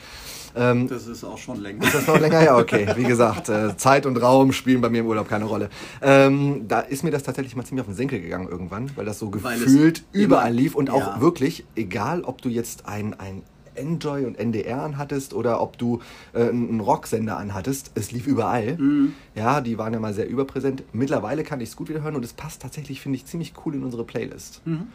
ähm, 0.56 0.88
Das 0.88 1.06
ist 1.06 1.24
auch 1.24 1.38
schon 1.38 1.60
länger. 1.60 1.84
ist 1.84 1.94
das 1.94 2.06
noch 2.06 2.18
länger? 2.18 2.42
Ja, 2.42 2.56
okay. 2.58 2.88
Wie 2.96 3.04
gesagt, 3.04 3.48
äh, 3.48 3.76
Zeit 3.76 4.06
und 4.06 4.16
Raum 4.16 4.52
spielen 4.52 4.80
bei 4.80 4.88
mir 4.88 5.00
im 5.00 5.06
Urlaub 5.06 5.28
keine 5.28 5.44
Rolle. 5.44 5.68
Ähm, 6.02 6.66
da 6.66 6.80
ist 6.80 7.04
mir 7.04 7.10
das 7.10 7.22
tatsächlich 7.22 7.54
mal 7.56 7.64
ziemlich 7.64 7.82
auf 7.82 7.86
den 7.86 7.94
Senkel 7.94 8.20
gegangen 8.20 8.48
irgendwann, 8.48 8.90
weil 8.96 9.04
das 9.04 9.18
so 9.18 9.30
Weil 9.32 9.58
gefühlt 9.58 10.04
überall 10.12 10.52
lief 10.52 10.74
und 10.74 10.90
auch 10.90 11.16
ja. 11.16 11.20
wirklich, 11.20 11.64
egal 11.76 12.22
ob 12.22 12.42
du 12.42 12.48
jetzt 12.48 12.86
ein, 12.86 13.14
ein 13.18 13.42
Enjoy 13.74 14.24
und 14.26 14.38
NDR 14.38 14.82
anhattest 14.82 15.34
oder 15.34 15.60
ob 15.60 15.78
du 15.78 16.00
äh, 16.32 16.48
einen 16.48 16.80
Rocksender 16.80 17.36
anhattest, 17.36 17.92
es 17.94 18.12
lief 18.12 18.26
überall. 18.26 18.76
Mhm. 18.76 19.14
Ja, 19.34 19.60
die 19.60 19.78
waren 19.78 19.92
ja 19.92 20.00
mal 20.00 20.14
sehr 20.14 20.28
überpräsent. 20.28 20.82
Mittlerweile 20.92 21.42
kann 21.44 21.60
ich 21.60 21.70
es 21.70 21.76
gut 21.76 21.88
wieder 21.88 22.02
hören 22.02 22.16
und 22.16 22.24
es 22.24 22.32
passt 22.32 22.62
tatsächlich, 22.62 23.00
finde 23.00 23.16
ich, 23.16 23.26
ziemlich 23.26 23.52
cool 23.64 23.74
in 23.74 23.84
unsere 23.84 24.04
Playlist. 24.04 24.62
Mhm. 24.64 24.88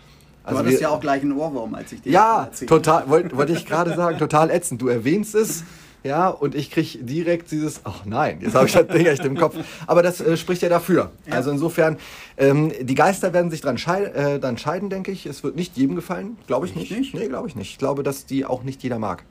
Also 0.43 0.61
du 0.61 0.67
hattest 0.67 0.81
ja 0.81 0.89
auch 0.89 0.99
gleich 0.99 1.23
einen 1.23 1.31
Ohrwurm, 1.31 1.73
als 1.73 1.91
ich 1.91 2.01
dir 2.03 2.11
Ja, 2.11 2.49
total, 2.67 3.09
wollte 3.09 3.35
wollt 3.35 3.49
ich 3.49 3.65
gerade 3.65 3.95
sagen, 3.95 4.19
total 4.19 4.51
ätzend. 4.51 4.79
Du 4.79 4.87
erwähnst 4.87 5.33
es, 5.33 5.63
ja, 6.05 6.29
und 6.29 6.53
ich 6.53 6.69
kriege 6.69 7.03
direkt 7.03 7.49
dieses, 7.49 7.81
ach 7.83 8.05
nein, 8.05 8.37
jetzt 8.39 8.53
habe 8.53 8.67
ich 8.67 8.73
das 8.73 8.85
Ding 8.85 9.07
echt 9.07 9.25
im 9.25 9.35
Kopf. 9.35 9.55
Aber 9.87 10.03
das 10.03 10.21
äh, 10.21 10.37
spricht 10.37 10.61
ja 10.61 10.69
dafür. 10.69 11.09
Ja. 11.25 11.33
Also 11.33 11.49
insofern, 11.49 11.97
ähm, 12.37 12.71
die 12.79 12.93
Geister 12.93 13.33
werden 13.33 13.49
sich 13.49 13.61
dran, 13.61 13.79
schei 13.79 14.03
äh, 14.03 14.39
dann 14.39 14.59
scheiden, 14.59 14.91
denke 14.91 15.11
ich. 15.11 15.25
Es 15.25 15.43
wird 15.43 15.55
nicht 15.55 15.75
jedem 15.75 15.95
gefallen, 15.95 16.37
glaube 16.45 16.67
ich 16.67 16.75
nicht. 16.75 16.91
nicht. 16.91 17.15
Nee, 17.15 17.27
glaube 17.27 17.47
ich 17.47 17.55
nicht. 17.55 17.71
Ich 17.71 17.77
glaube, 17.79 18.03
dass 18.03 18.27
die 18.27 18.45
auch 18.45 18.61
nicht 18.61 18.83
jeder 18.83 18.99
mag. 18.99 19.23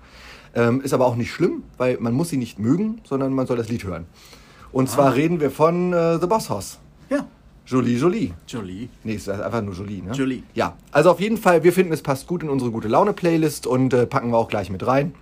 Ähm, 0.56 0.80
ist 0.80 0.92
aber 0.92 1.06
auch 1.06 1.14
nicht 1.14 1.30
schlimm, 1.30 1.62
weil 1.76 1.96
man 2.00 2.12
muss 2.12 2.30
sie 2.30 2.38
nicht 2.38 2.58
mögen, 2.58 3.00
sondern 3.04 3.32
man 3.32 3.46
soll 3.46 3.56
das 3.56 3.68
Lied 3.68 3.84
hören. 3.84 4.06
Und 4.72 4.88
ah. 4.88 4.92
zwar 4.92 5.14
reden 5.14 5.38
wir 5.38 5.52
von 5.52 5.92
äh, 5.92 6.18
The 6.18 6.26
Boss 6.26 6.50
House. 6.50 6.80
Ja. 7.08 7.24
Jolie, 7.66 7.96
Jolie. 7.96 8.32
Jolie. 8.48 8.88
Nee, 9.04 9.14
ist 9.14 9.28
einfach 9.28 9.62
nur 9.62 9.74
Jolie, 9.74 10.02
ne? 10.02 10.10
Jolie. 10.10 10.42
Ja, 10.54 10.76
also 10.90 11.12
auf 11.12 11.20
jeden 11.20 11.36
Fall, 11.36 11.62
wir 11.62 11.72
finden, 11.72 11.92
es 11.92 12.02
passt 12.02 12.26
gut 12.26 12.42
in 12.42 12.48
unsere 12.48 12.72
gute 12.72 12.88
Laune-Playlist 12.88 13.68
und 13.68 13.94
äh, 13.94 14.06
packen 14.06 14.30
wir 14.30 14.38
auch 14.38 14.48
gleich 14.48 14.70
mit 14.70 14.84
rein. 14.84 15.14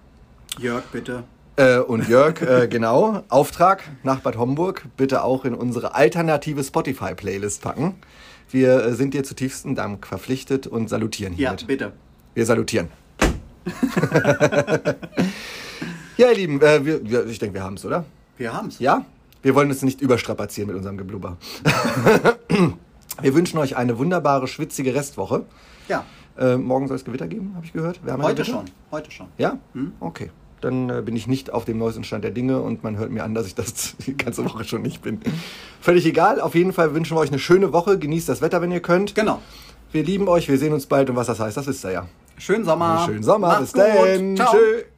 Jörg, 0.59 0.85
bitte. 0.93 1.25
Äh, 1.57 1.79
und 1.79 2.09
Jörg, 2.09 2.41
äh, 2.41 2.67
genau, 2.71 3.23
Auftrag 3.29 3.83
nach 4.03 4.21
Bad 4.21 4.39
Homburg, 4.39 4.87
bitte 4.97 5.23
auch 5.23 5.45
in 5.45 5.55
unsere 5.55 5.95
alternative 5.95 6.65
Spotify-Playlist 6.65 7.63
packen. 7.63 7.95
Wir 8.51 8.85
äh, 8.85 8.93
sind 8.95 9.15
dir 9.15 9.23
zutiefsten 9.23 9.75
Dank 9.75 10.07
verpflichtet 10.07 10.67
und 10.67 10.89
salutieren 10.89 11.35
hiermit. 11.35 11.63
Ja, 11.63 11.67
bitte. 11.67 11.93
Wir 12.35 12.47
salutieren. 12.47 12.89
ja, 16.17 16.31
ihr 16.31 16.35
Lieben, 16.35 16.61
äh, 16.63 16.85
wir, 16.85 17.09
wir, 17.09 17.27
ich 17.27 17.39
denke, 17.39 17.55
wir 17.55 17.63
haben 17.63 17.75
es, 17.75 17.85
oder? 17.85 18.05
Wir 18.39 18.53
haben 18.53 18.69
es. 18.69 18.79
Ja? 18.79 19.05
Wir 19.43 19.55
wollen 19.55 19.69
uns 19.69 19.83
nicht 19.83 20.01
überstrapazieren 20.01 20.69
mit 20.69 20.77
unserem 20.77 20.97
Geblubber. 20.97 21.37
wir 23.21 23.35
wünschen 23.35 23.59
euch 23.59 23.77
eine 23.77 23.99
wunderbare, 23.99 24.49
schwitzige 24.49 24.95
Restwoche. 24.95 25.45
Ja. 25.89 26.05
Äh, 26.39 26.57
morgen 26.57 26.89
soll 26.89 26.97
es 26.97 27.05
Gewitter 27.05 27.27
geben, 27.27 27.53
habe 27.55 27.67
ich 27.67 27.73
gehört. 27.73 28.01
heute 28.07 28.45
schon. 28.45 28.65
Heute 28.91 29.11
schon. 29.11 29.27
Ja? 29.37 29.59
Hm? 29.75 29.93
Okay. 30.01 30.31
Dann 30.63 30.89
äh, 30.89 31.03
bin 31.03 31.15
ich 31.17 31.27
nicht 31.27 31.53
auf 31.53 31.65
dem 31.65 31.79
neuesten 31.79 32.05
Stand 32.05 32.25
der 32.25 32.31
Dinge 32.31 32.61
und 32.61 32.83
man 32.83 32.97
hört 32.97 33.11
mir 33.11 33.25
an, 33.25 33.35
dass 33.35 33.47
ich 33.47 33.55
das 33.55 33.97
die 34.07 34.17
ganze 34.17 34.45
Woche 34.45 34.65
schon 34.65 34.83
nicht 34.83 35.03
bin. 35.03 35.21
Völlig 35.81 36.07
egal. 36.07 36.41
Auf 36.41 36.55
jeden 36.55 36.73
Fall 36.73 36.95
wünschen 36.95 37.17
wir 37.17 37.21
euch 37.21 37.31
eine 37.31 37.39
schöne 37.39 37.73
Woche. 37.73 37.99
Genießt 37.99 38.29
das 38.29 38.41
Wetter, 38.41 38.63
wenn 38.63 38.73
ihr 38.73 38.81
könnt. 38.81 39.15
Genau. 39.15 39.41
Wir 39.91 40.05
lieben 40.05 40.29
euch. 40.29 40.49
Wir 40.49 40.59
sehen 40.59 40.73
uns 40.73 40.87
bald. 40.87 41.11
Und 41.11 41.17
was 41.17 41.27
das 41.27 41.41
heißt, 41.41 41.57
das 41.57 41.67
wisst 41.67 41.85
ihr 41.85 41.93
ja. 41.93 42.09
Schönen 42.39 42.65
Sommer. 42.65 43.03
Schönen 43.05 43.23
Sommer. 43.23 43.49
Macht's 43.49 43.73
Bis 43.73 43.83
dann. 43.83 44.37
Tschüss. 44.37 44.92